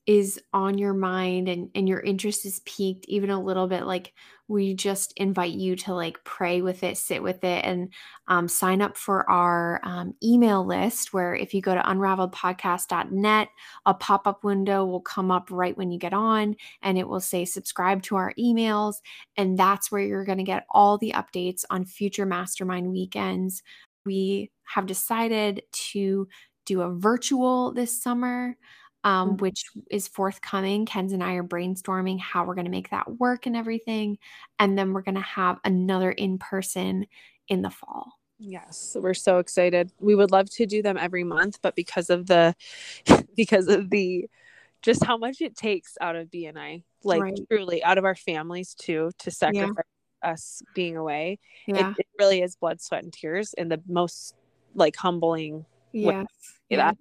is 0.06 0.40
on 0.52 0.78
your 0.78 0.94
mind 0.94 1.48
and, 1.48 1.68
and 1.74 1.88
your 1.88 2.00
interest 2.00 2.44
is 2.46 2.60
piqued 2.60 3.04
even 3.06 3.30
a 3.30 3.40
little 3.40 3.66
bit 3.68 3.84
like 3.84 4.12
we 4.48 4.74
just 4.74 5.12
invite 5.16 5.52
you 5.52 5.76
to 5.76 5.94
like 5.94 6.22
pray 6.24 6.62
with 6.62 6.82
it 6.82 6.96
sit 6.96 7.22
with 7.22 7.44
it 7.44 7.64
and 7.64 7.92
um, 8.26 8.48
sign 8.48 8.82
up 8.82 8.96
for 8.96 9.28
our 9.30 9.80
um, 9.84 10.14
email 10.22 10.64
list 10.66 11.12
where 11.12 11.34
if 11.34 11.52
you 11.54 11.60
go 11.60 11.74
to 11.74 11.82
unraveledpodcast.net 11.82 13.48
a 13.86 13.94
pop-up 13.94 14.42
window 14.42 14.84
will 14.84 15.00
come 15.02 15.30
up 15.30 15.48
right 15.50 15.76
when 15.76 15.90
you 15.90 15.98
get 15.98 16.14
on 16.14 16.56
and 16.82 16.98
it 16.98 17.06
will 17.06 17.20
say 17.20 17.44
subscribe 17.44 18.02
to 18.02 18.16
our 18.16 18.32
emails 18.38 18.96
and 19.36 19.58
that's 19.58 19.92
where 19.92 20.02
you're 20.02 20.24
going 20.24 20.38
to 20.38 20.44
get 20.44 20.66
all 20.70 20.98
the 20.98 21.12
updates 21.14 21.64
on 21.70 21.84
future 21.84 22.26
mastermind 22.26 22.90
weekends. 22.90 23.62
We 24.04 24.50
have 24.64 24.86
decided 24.86 25.62
to 25.92 26.28
do 26.66 26.82
a 26.82 26.94
virtual 26.94 27.72
this 27.72 28.02
summer 28.02 28.56
um, 29.04 29.30
mm-hmm. 29.30 29.36
which 29.36 29.64
is 29.90 30.08
forthcoming. 30.08 30.86
Kenz 30.86 31.12
and 31.12 31.22
I 31.22 31.34
are 31.34 31.44
brainstorming 31.44 32.20
how 32.20 32.44
we're 32.44 32.54
going 32.54 32.66
to 32.66 32.70
make 32.70 32.90
that 32.90 33.18
work 33.18 33.46
and 33.46 33.56
everything. 33.56 34.18
And 34.58 34.76
then 34.78 34.92
we're 34.92 35.02
going 35.02 35.14
to 35.14 35.20
have 35.20 35.58
another 35.64 36.10
in 36.10 36.38
person 36.38 37.06
in 37.48 37.62
the 37.62 37.70
fall. 37.70 38.12
Yes, 38.38 38.96
we're 38.98 39.14
so 39.14 39.38
excited. 39.38 39.92
We 40.00 40.14
would 40.14 40.30
love 40.30 40.50
to 40.52 40.66
do 40.66 40.82
them 40.82 40.96
every 40.96 41.24
month, 41.24 41.58
but 41.62 41.74
because 41.74 42.08
of 42.08 42.26
the, 42.26 42.54
because 43.36 43.68
of 43.68 43.90
the, 43.90 44.26
just 44.82 45.04
how 45.04 45.18
much 45.18 45.42
it 45.42 45.56
takes 45.56 45.98
out 46.00 46.16
of 46.16 46.30
BNI, 46.30 46.82
like 47.04 47.20
right. 47.20 47.38
truly 47.50 47.84
out 47.84 47.98
of 47.98 48.04
our 48.04 48.14
families 48.14 48.74
too, 48.74 49.10
to 49.18 49.30
sacrifice 49.30 49.84
yeah. 50.22 50.30
us 50.30 50.62
being 50.74 50.96
away. 50.96 51.38
Yeah. 51.66 51.90
It, 51.90 51.96
it, 51.98 52.06
really 52.18 52.40
is 52.40 52.56
blood, 52.56 52.80
sweat, 52.80 53.04
and 53.04 53.12
tears 53.12 53.54
in 53.54 53.68
the 53.68 53.82
most 53.86 54.34
like 54.74 54.96
humbling 54.96 55.66
yes. 55.92 56.06
way. 56.06 56.24
Yeah 56.70 56.92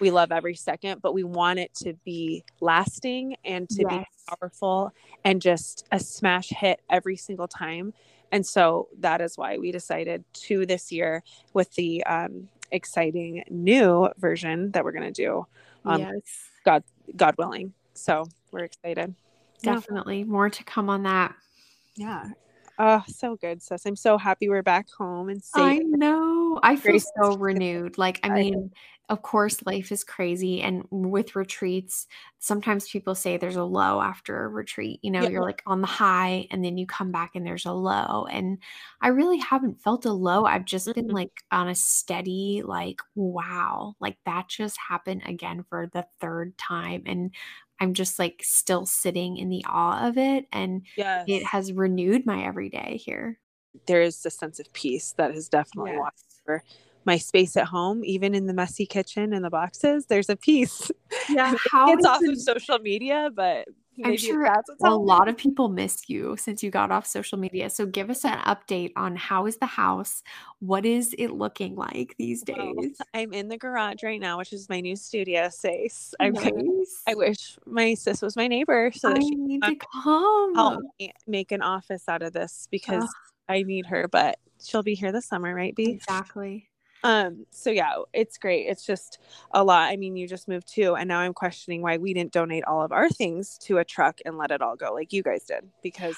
we 0.00 0.10
love 0.10 0.32
every 0.32 0.54
second, 0.54 1.02
but 1.02 1.12
we 1.12 1.24
want 1.24 1.58
it 1.58 1.74
to 1.76 1.94
be 2.04 2.44
lasting 2.60 3.36
and 3.44 3.68
to 3.70 3.82
yes. 3.88 3.90
be 3.90 4.04
powerful 4.28 4.92
and 5.24 5.42
just 5.42 5.86
a 5.92 5.98
smash 5.98 6.50
hit 6.50 6.80
every 6.90 7.16
single 7.16 7.48
time. 7.48 7.92
And 8.30 8.46
so 8.46 8.88
that 9.00 9.20
is 9.20 9.38
why 9.38 9.58
we 9.58 9.72
decided 9.72 10.24
to 10.32 10.66
this 10.66 10.92
year 10.92 11.22
with 11.54 11.72
the 11.74 12.04
um, 12.04 12.48
exciting 12.70 13.44
new 13.48 14.08
version 14.18 14.70
that 14.72 14.84
we're 14.84 14.92
going 14.92 15.12
to 15.12 15.22
do. 15.22 15.46
Um, 15.84 16.00
yes. 16.00 16.20
God, 16.64 16.84
God 17.16 17.34
willing. 17.38 17.72
So 17.94 18.26
we're 18.50 18.64
excited. 18.64 19.14
Definitely 19.62 20.20
yeah. 20.20 20.24
more 20.24 20.50
to 20.50 20.64
come 20.64 20.90
on 20.90 21.04
that. 21.04 21.34
Yeah. 21.96 22.28
Oh, 22.78 23.02
so 23.08 23.36
good, 23.36 23.60
sis. 23.60 23.86
I'm 23.86 23.96
so 23.96 24.18
happy 24.18 24.48
we're 24.48 24.62
back 24.62 24.88
home 24.90 25.28
and 25.28 25.42
safe. 25.42 25.62
I 25.62 25.78
know. 25.78 26.60
I 26.62 26.76
feel 26.76 27.00
so 27.00 27.36
renewed. 27.38 27.98
Like, 27.98 28.20
I 28.22 28.28
mean, 28.28 28.70
of 29.08 29.22
course, 29.22 29.64
life 29.64 29.90
is 29.90 30.04
crazy. 30.04 30.60
And 30.60 30.84
with 30.90 31.34
retreats, 31.34 32.06
sometimes 32.38 32.88
people 32.88 33.14
say 33.14 33.36
there's 33.36 33.56
a 33.56 33.64
low 33.64 34.00
after 34.00 34.44
a 34.44 34.48
retreat. 34.48 35.00
You 35.02 35.10
know, 35.10 35.22
yeah. 35.22 35.30
you're 35.30 35.42
like 35.42 35.62
on 35.66 35.80
the 35.80 35.86
high 35.86 36.46
and 36.50 36.64
then 36.64 36.76
you 36.76 36.86
come 36.86 37.10
back 37.10 37.32
and 37.34 37.46
there's 37.46 37.66
a 37.66 37.72
low. 37.72 38.26
And 38.30 38.58
I 39.00 39.08
really 39.08 39.38
haven't 39.38 39.80
felt 39.80 40.04
a 40.04 40.12
low. 40.12 40.44
I've 40.44 40.66
just 40.66 40.86
mm-hmm. 40.86 41.00
been 41.00 41.08
like 41.08 41.42
on 41.50 41.68
a 41.68 41.74
steady, 41.74 42.62
like, 42.64 43.00
wow, 43.14 43.94
like 43.98 44.18
that 44.26 44.48
just 44.48 44.76
happened 44.88 45.22
again 45.24 45.64
for 45.68 45.88
the 45.92 46.06
third 46.20 46.56
time. 46.58 47.02
And 47.06 47.32
I'm 47.80 47.94
just 47.94 48.18
like 48.18 48.42
still 48.44 48.86
sitting 48.86 49.36
in 49.36 49.48
the 49.48 49.64
awe 49.68 50.06
of 50.08 50.18
it. 50.18 50.46
And 50.52 50.82
yes. 50.96 51.24
it 51.28 51.44
has 51.44 51.72
renewed 51.72 52.26
my 52.26 52.44
everyday 52.44 52.96
here. 52.96 53.38
There 53.86 54.02
is 54.02 54.24
a 54.26 54.30
sense 54.30 54.58
of 54.58 54.72
peace 54.72 55.14
that 55.16 55.34
has 55.34 55.48
definitely 55.48 55.92
yes. 55.92 56.00
walked 56.00 56.22
over 56.46 56.62
my 57.08 57.16
space 57.16 57.56
at 57.56 57.64
home, 57.64 58.04
even 58.04 58.34
in 58.34 58.46
the 58.46 58.52
messy 58.52 58.84
kitchen 58.84 59.32
and 59.32 59.44
the 59.44 59.50
boxes, 59.50 60.06
there's 60.06 60.28
a 60.28 60.36
peace. 60.36 60.90
Yeah. 61.30 61.54
How 61.70 61.92
it's 61.92 62.06
off 62.06 62.22
of 62.22 62.40
social 62.40 62.78
media, 62.78 63.28
but 63.34 63.68
I'm 64.04 64.16
sure 64.16 64.46
a 64.84 64.94
lot 64.94 65.28
of 65.28 65.36
people 65.36 65.68
miss 65.68 66.08
you 66.08 66.36
since 66.38 66.62
you 66.62 66.70
got 66.70 66.90
off 66.90 67.06
social 67.06 67.38
media. 67.38 67.70
So 67.70 67.86
give 67.86 68.10
us 68.10 68.24
an 68.24 68.38
update 68.40 68.92
on 68.96 69.16
how 69.16 69.46
is 69.46 69.56
the 69.56 69.66
house? 69.66 70.22
What 70.60 70.86
is 70.86 71.14
it 71.18 71.32
looking 71.32 71.74
like 71.74 72.14
these 72.18 72.42
days? 72.42 72.56
Well, 72.56 72.90
I'm 73.14 73.32
in 73.32 73.48
the 73.48 73.58
garage 73.58 74.02
right 74.02 74.20
now, 74.20 74.38
which 74.38 74.52
is 74.52 74.68
my 74.68 74.80
new 74.80 74.96
studio 74.96 75.48
space. 75.48 76.14
Nice. 76.20 77.02
I 77.06 77.14
wish 77.14 77.58
my 77.66 77.94
sis 77.94 78.22
was 78.22 78.36
my 78.36 78.48
neighbor 78.48 78.90
so 78.94 79.08
that 79.08 79.18
I 79.18 79.20
she 79.20 79.34
need 79.34 79.62
to 79.62 79.76
come 80.02 80.54
help 80.54 80.80
me 80.98 81.12
make 81.26 81.52
an 81.52 81.62
office 81.62 82.08
out 82.08 82.22
of 82.22 82.32
this 82.32 82.68
because 82.70 83.08
I 83.48 83.62
need 83.62 83.86
her. 83.86 84.08
But 84.08 84.38
she'll 84.62 84.82
be 84.82 84.94
here 84.94 85.12
this 85.12 85.26
summer, 85.26 85.54
right? 85.54 85.74
B 85.74 85.90
exactly 85.90 86.68
um 87.04 87.46
so 87.50 87.70
yeah 87.70 87.94
it's 88.12 88.38
great. 88.38 88.66
It's 88.66 88.84
just 88.84 89.18
a 89.52 89.62
lot. 89.62 89.90
I 89.90 89.96
mean 89.96 90.16
you 90.16 90.26
just 90.26 90.48
moved 90.48 90.68
too 90.68 90.94
and 90.94 91.08
now 91.08 91.20
i'm 91.20 91.34
questioning 91.34 91.82
why 91.82 91.96
we 91.96 92.12
didn't 92.14 92.32
donate 92.32 92.64
all 92.64 92.82
of 92.82 92.92
our 92.92 93.08
things 93.08 93.58
to 93.58 93.78
a 93.78 93.84
truck 93.84 94.18
and 94.24 94.36
let 94.36 94.50
it 94.50 94.62
all 94.62 94.76
go 94.76 94.92
like 94.92 95.12
you 95.12 95.22
guys 95.22 95.44
did 95.44 95.68
because 95.82 96.16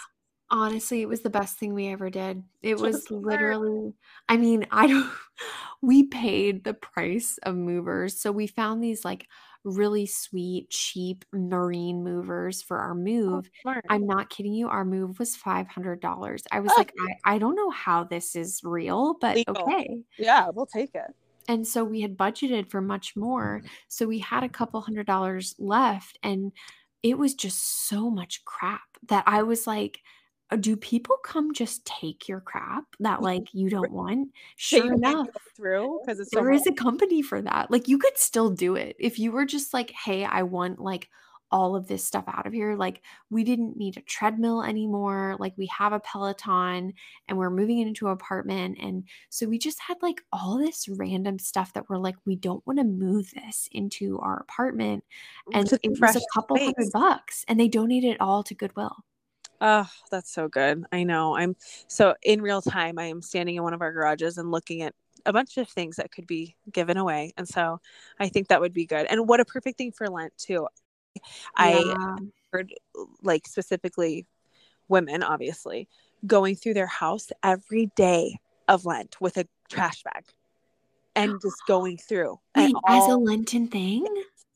honestly 0.51 1.03
it 1.03 1.09
was 1.09 1.21
the 1.21 1.31
best 1.31 1.59
thing 1.59 1.75
we 1.75 1.89
ever 1.89 2.11
did. 2.11 2.43
It 2.63 2.79
was 2.79 3.11
literally 3.11 3.93
i 4.29 4.37
mean 4.37 4.67
i 4.71 4.87
don't 4.87 5.11
we 5.83 6.05
paid 6.05 6.65
the 6.65 6.75
price 6.75 7.39
of 7.45 7.57
movers 7.57 8.21
so 8.21 8.33
we 8.33 8.47
found 8.47 8.83
these 8.83 9.05
like 9.05 9.27
really 9.65 10.07
sweet, 10.07 10.71
cheap 10.71 11.25
marine 11.33 12.03
movers 12.03 12.63
for 12.63 12.79
our 12.79 12.93
oh, 12.93 12.95
move. 12.95 13.51
Oh, 13.67 13.75
I'm 13.89 14.07
not 14.07 14.31
kidding 14.31 14.55
you. 14.55 14.69
Our 14.69 14.85
move 14.85 15.19
was 15.19 15.37
$500. 15.37 16.43
I 16.51 16.61
was 16.61 16.73
like, 16.77 16.93
I, 16.99 17.35
I 17.35 17.39
don't 17.39 17.57
know 17.57 17.71
how 17.71 18.05
this 18.05 18.37
is 18.37 18.61
real, 18.65 19.17
but 19.21 19.37
Legal. 19.37 19.57
okay. 19.63 19.99
Yeah, 20.19 20.49
we'll 20.53 20.67
take 20.67 20.95
it. 20.95 21.15
And 21.49 21.67
so 21.67 21.85
we 21.85 22.01
had 22.01 22.17
budgeted 22.17 22.71
for 22.71 22.81
much 22.81 23.17
more. 23.17 23.61
Mm. 23.65 23.69
So 23.89 24.07
we 24.07 24.19
had 24.19 24.45
a 24.45 24.49
couple 24.49 24.81
hundred 24.81 25.07
dollars 25.07 25.55
left. 25.59 26.19
And 26.23 26.53
it 27.03 27.19
was 27.19 27.35
just 27.35 27.89
so 27.89 28.11
much 28.11 28.45
crap 28.45 28.83
that 29.09 29.25
I 29.27 29.43
was 29.43 29.67
like, 29.67 30.01
Uh, 30.51 30.57
do 30.57 30.77
people 30.77 31.17
come 31.23 31.53
just 31.55 31.85
take 31.85 32.29
your 32.29 32.41
crap 32.41 32.85
that 33.01 33.17
mm-hmm. 33.17 33.25
like 33.25 33.55
you 33.55 33.71
don't 33.71 33.93
want? 33.93 34.29
Sure 34.57 34.93
enough, 34.93 35.29
through 35.57 36.01
because 36.03 36.21
it's 36.21 36.31
there 36.31 36.51
is 36.51 36.67
a 36.67 36.73
company 36.73 37.23
for 37.23 37.41
that. 37.43 37.71
Like 37.71 37.89
you 37.89 37.99
could 37.99 38.19
still 38.19 38.51
do 38.51 38.75
it 38.75 38.97
if 38.99 39.19
you 39.19 39.33
were 39.33 39.47
just 39.47 39.73
like, 39.73 39.91
hey, 39.91 40.25
I 40.25 40.43
want 40.43 40.81
like 40.81 41.09
all 41.53 41.75
of 41.75 41.87
this 41.89 42.05
stuff 42.05 42.25
out 42.29 42.47
of 42.47 42.53
here. 42.53 42.77
Like 42.77 43.03
we 43.29 43.45
didn't 43.45 43.77
need 43.77 43.97
a 43.97 44.03
treadmill 44.03 44.63
anymore. 44.63 45.37
Like 45.39 45.55
we 45.57 45.67
have 45.67 45.93
a 45.93 46.01
Peloton 46.01 46.95
and 47.29 47.39
we're 47.39 47.51
moving 47.51 47.81
into 47.81 48.07
an 48.07 48.13
apartment. 48.13 48.79
And 48.81 49.05
so 49.29 49.47
we 49.47 49.59
just 49.59 49.81
had 49.81 49.97
like 50.03 50.23
all 50.33 50.59
this 50.59 50.89
random 50.89 51.39
stuff 51.39 51.73
that 51.75 51.89
we're 51.89 51.99
like, 51.99 52.17
we 52.25 52.37
don't 52.37 52.65
want 52.67 52.79
to 52.79 52.85
move 52.85 53.31
this 53.35 53.69
into 53.73 54.19
our 54.21 54.39
apartment. 54.41 55.05
And 55.53 55.71
it 55.83 56.01
was 56.01 56.17
a 56.17 56.21
couple 56.35 56.57
space. 56.57 56.73
hundred 56.77 56.93
bucks 56.93 57.45
and 57.49 57.59
they 57.59 57.69
donated 57.69 58.13
it 58.13 58.21
all 58.21 58.43
to 58.45 58.55
Goodwill. 58.55 59.05
Oh, 59.61 59.89
that's 60.11 60.33
so 60.33 60.49
good. 60.49 60.85
I 60.91 61.05
know. 61.05 61.37
I'm 61.37 61.55
so 61.87 62.15
in 62.23 62.41
real 62.41 62.63
time, 62.63 62.99
I 62.99 63.05
am 63.05 63.21
standing 63.21 63.57
in 63.57 63.63
one 63.63 63.75
of 63.75 63.83
our 63.83 63.93
garages 63.93 64.39
and 64.39 64.51
looking 64.51 64.83
at 64.83 64.95
a 65.27 65.33
bunch 65.33 65.59
of 65.59 65.69
things 65.69 65.97
that 65.97 66.11
could 66.11 66.27
be 66.27 66.57
given 66.73 66.97
away. 66.97 67.35
And 67.37 67.47
so 67.47 67.81
I 68.19 68.29
think 68.29 68.49
that 68.49 68.61
would 68.61 68.73
be 68.73 68.87
good. 68.87 69.07
And 69.07 69.29
what 69.29 69.41
a 69.41 69.45
perfect 69.45 69.77
thing 69.77 69.93
for 69.93 70.09
Lent, 70.09 70.33
too. 70.39 70.67
Yeah. 71.15 71.21
I 71.57 72.17
heard, 72.53 72.73
like, 73.23 73.47
specifically 73.47 74.27
women, 74.89 75.23
obviously, 75.23 75.89
going 76.27 76.57
through 76.57 76.75
their 76.75 76.87
house 76.87 77.29
every 77.43 77.91
day 77.97 78.39
of 78.67 78.87
Lent 78.87 79.21
with 79.21 79.37
a 79.37 79.47
trash 79.69 80.03
bag 80.03 80.25
and 81.15 81.41
just 81.43 81.63
going 81.67 81.99
through. 81.99 82.41
Wait, 82.57 82.75
all, 82.85 83.09
as 83.09 83.13
a 83.13 83.17
Lenten 83.17 83.69
thing? 83.69 84.07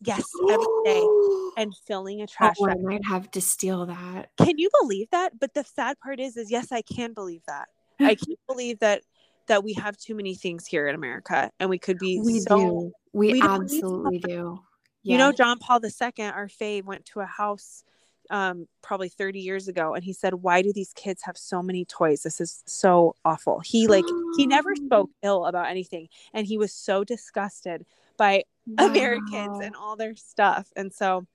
Yes, 0.07 0.25
every 0.51 0.67
day. 0.85 1.07
And 1.57 1.73
filling 1.87 2.21
a 2.21 2.27
trash 2.27 2.57
oh, 2.59 2.67
bag. 2.67 2.79
I 2.79 2.83
might 2.83 3.07
have 3.07 3.31
to 3.31 3.41
steal 3.41 3.87
that. 3.87 4.31
Can 4.39 4.59
you 4.59 4.69
believe 4.81 5.07
that? 5.13 5.39
But 5.39 5.55
the 5.55 5.63
sad 5.63 5.97
part 6.01 6.19
is, 6.19 6.37
is 6.37 6.51
yes, 6.51 6.73
I 6.73 6.83
can 6.83 7.13
believe 7.13 7.43
that. 7.47 7.69
I 8.01 8.15
can't 8.27 8.41
believe 8.49 8.81
that 8.81 9.03
that 9.47 9.63
we 9.63 9.75
have 9.75 9.97
too 9.97 10.17
many 10.17 10.35
things 10.35 10.67
here 10.67 10.89
in 10.89 10.97
America 10.97 11.51
and 11.61 11.71
we 11.71 11.79
could 11.79 11.99
be 11.99 12.21
we 12.25 12.41
so 12.41 12.57
do. 12.57 12.93
We, 13.13 13.35
we 13.35 13.43
absolutely 13.43 14.19
do. 14.19 14.59
Yes. 15.05 15.13
You 15.13 15.19
know, 15.19 15.31
John 15.31 15.59
Paul 15.61 15.81
II, 15.85 16.25
our 16.25 16.49
fave, 16.49 16.85
went 16.85 17.05
to 17.07 17.21
a 17.21 17.27
house 17.27 17.85
um, 18.31 18.67
probably 18.83 19.09
30 19.09 19.41
years 19.41 19.69
ago 19.69 19.95
and 19.95 20.03
he 20.03 20.13
said 20.13 20.35
why 20.35 20.63
do 20.63 20.73
these 20.73 20.93
kids 20.95 21.23
have 21.23 21.37
so 21.37 21.63
many 21.63 21.85
toys 21.85 22.23
this 22.23 22.41
is 22.41 22.63
so 22.67 23.15
awful 23.25 23.61
he 23.61 23.87
like 23.87 24.05
he 24.39 24.47
never 24.47 24.75
spoke 24.87 25.11
ill 25.23 25.45
about 25.45 25.67
anything 25.67 26.09
and 26.33 26.47
he 26.47 26.57
was 26.57 26.73
so 26.73 27.05
disgusted 27.05 27.85
by 28.17 28.43
wow. 28.67 28.87
Americans 28.87 29.61
and 29.63 29.77
all 29.77 29.97
their 29.97 30.15
stuff. 30.17 30.71
And 30.77 30.93
so 30.93 31.27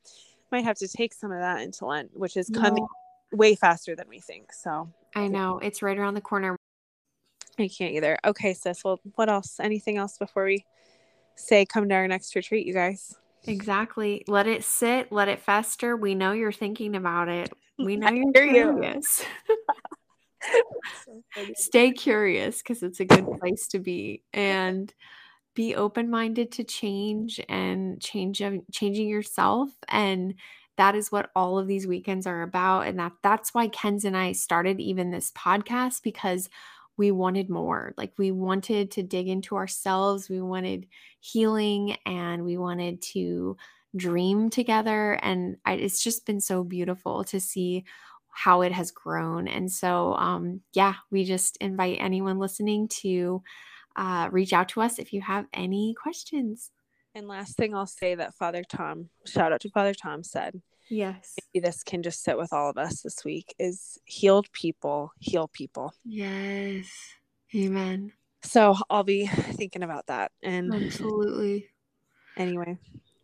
might 0.51 0.63
have 0.63 0.77
to 0.77 0.87
take 0.87 1.13
some 1.13 1.31
of 1.31 1.39
that 1.39 1.61
into 1.61 1.85
Lent, 1.85 2.11
which 2.13 2.35
is 2.37 2.49
coming 2.49 2.87
no. 3.31 3.37
way 3.37 3.55
faster 3.55 3.95
than 3.95 4.07
we 4.07 4.19
think. 4.19 4.51
So 4.53 4.89
I 5.15 5.27
know 5.27 5.59
it's 5.59 5.81
right 5.81 5.97
around 5.97 6.15
the 6.15 6.21
corner. 6.21 6.55
I 7.57 7.67
can't 7.67 7.93
either. 7.93 8.17
Okay, 8.25 8.53
sis. 8.53 8.83
Well, 8.83 8.99
what 9.15 9.29
else? 9.29 9.59
Anything 9.59 9.97
else 9.97 10.17
before 10.17 10.45
we 10.45 10.65
say 11.35 11.65
come 11.65 11.89
to 11.89 11.95
our 11.95 12.07
next 12.07 12.35
retreat, 12.35 12.65
you 12.65 12.73
guys? 12.73 13.15
Exactly. 13.45 14.23
Let 14.27 14.47
it 14.47 14.63
sit, 14.63 15.11
let 15.11 15.27
it 15.27 15.41
fester. 15.41 15.95
We 15.95 16.15
know 16.15 16.31
you're 16.31 16.51
thinking 16.51 16.95
about 16.95 17.29
it. 17.29 17.51
We 17.77 17.95
know 17.95 18.09
you're 18.09 18.31
curious. 18.31 19.23
You. 19.47 19.57
Stay 21.55 21.91
curious 21.91 22.61
because 22.61 22.83
it's 22.83 22.99
a 22.99 23.05
good 23.05 23.25
place 23.39 23.67
to 23.67 23.79
be. 23.79 24.23
And 24.33 24.93
be 25.59 25.75
open-minded 25.75 26.53
to 26.53 26.63
change 26.63 27.41
and 27.49 27.99
change 27.99 28.41
changing 28.71 29.09
yourself 29.09 29.69
and 29.89 30.33
that 30.77 30.95
is 30.95 31.11
what 31.11 31.31
all 31.35 31.59
of 31.59 31.67
these 31.67 31.85
weekends 31.85 32.25
are 32.25 32.43
about 32.43 32.87
and 32.87 32.97
that 32.97 33.11
that's 33.23 33.53
why 33.53 33.67
Kenz 33.67 34.05
and 34.05 34.15
I 34.15 34.31
started 34.31 34.79
even 34.79 35.11
this 35.11 35.33
podcast 35.33 36.01
because 36.01 36.47
we 36.95 37.11
wanted 37.11 37.49
more. 37.49 37.93
Like 37.97 38.13
we 38.17 38.31
wanted 38.31 38.89
to 38.91 39.03
dig 39.03 39.27
into 39.27 39.57
ourselves 39.57 40.29
we 40.29 40.39
wanted 40.41 40.87
healing 41.19 41.97
and 42.05 42.45
we 42.45 42.57
wanted 42.57 43.01
to 43.13 43.57
dream 43.97 44.49
together 44.49 45.19
and 45.21 45.57
I, 45.65 45.73
it's 45.73 46.01
just 46.01 46.25
been 46.25 46.39
so 46.39 46.63
beautiful 46.63 47.25
to 47.25 47.41
see 47.41 47.83
how 48.29 48.61
it 48.61 48.71
has 48.71 48.91
grown 48.91 49.49
and 49.49 49.69
so 49.69 50.13
um 50.13 50.61
yeah 50.71 50.93
we 51.11 51.25
just 51.25 51.57
invite 51.57 51.97
anyone 51.99 52.39
listening 52.39 52.87
to 52.87 53.43
uh, 53.99 54.29
reach 54.31 54.53
out 54.53 54.69
to 54.69 54.81
us 54.81 54.97
if 54.97 55.11
you 55.11 55.21
have 55.21 55.45
any 55.53 55.93
questions. 56.01 56.71
And 57.13 57.27
last 57.27 57.57
thing 57.57 57.75
I'll 57.75 57.85
say 57.85 58.15
that 58.15 58.33
Father 58.33 58.63
Tom, 58.63 59.09
shout 59.25 59.51
out 59.51 59.59
to 59.61 59.69
Father 59.69 59.93
Tom, 59.93 60.23
said, 60.23 60.61
Yes. 60.89 61.35
Maybe 61.53 61.63
this 61.63 61.83
can 61.83 62.01
just 62.01 62.23
sit 62.23 62.37
with 62.37 62.51
all 62.51 62.69
of 62.69 62.77
us 62.77 63.01
this 63.01 63.23
week 63.23 63.53
is 63.59 63.99
healed 64.05 64.51
people, 64.53 65.11
heal 65.19 65.47
people. 65.49 65.93
Yes. 66.03 66.87
Amen. 67.53 68.13
So 68.41 68.75
I'll 68.89 69.03
be 69.03 69.27
thinking 69.27 69.83
about 69.83 70.07
that. 70.07 70.31
And 70.41 70.73
absolutely. 70.73 71.67
Anyway, 72.37 72.77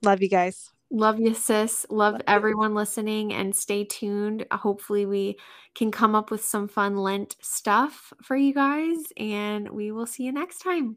love 0.04 0.22
you 0.22 0.30
guys. 0.30 0.72
Love 0.96 1.20
you, 1.20 1.34
sis. 1.34 1.86
Love, 1.90 2.14
Love 2.14 2.22
everyone 2.26 2.74
listening 2.74 3.34
and 3.34 3.54
stay 3.54 3.84
tuned. 3.84 4.46
Hopefully, 4.50 5.06
we 5.06 5.38
can 5.76 5.92
come 5.92 6.16
up 6.16 6.32
with 6.32 6.42
some 6.42 6.70
fun 6.70 6.96
Lent 6.96 7.36
stuff 7.42 8.14
for 8.22 8.38
you 8.38 8.54
guys, 8.54 8.96
and 9.18 9.68
we 9.70 9.92
will 9.92 10.06
see 10.06 10.24
you 10.24 10.32
next 10.32 10.60
time. 10.60 10.96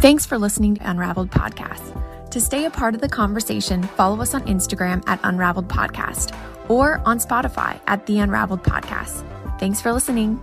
Thanks 0.00 0.24
for 0.24 0.38
listening 0.38 0.76
to 0.76 0.88
Unraveled 0.88 1.32
Podcast. 1.32 2.30
To 2.30 2.40
stay 2.40 2.64
a 2.66 2.70
part 2.70 2.94
of 2.94 3.00
the 3.00 3.08
conversation, 3.08 3.82
follow 3.82 4.22
us 4.22 4.34
on 4.34 4.42
Instagram 4.42 5.02
at 5.08 5.18
Unraveled 5.24 5.68
Podcast 5.68 6.32
or 6.68 7.02
on 7.04 7.18
Spotify 7.18 7.80
at 7.88 8.06
The 8.06 8.20
Unraveled 8.20 8.62
Podcast. 8.62 9.28
Thanks 9.58 9.80
for 9.80 9.92
listening. 9.92 10.40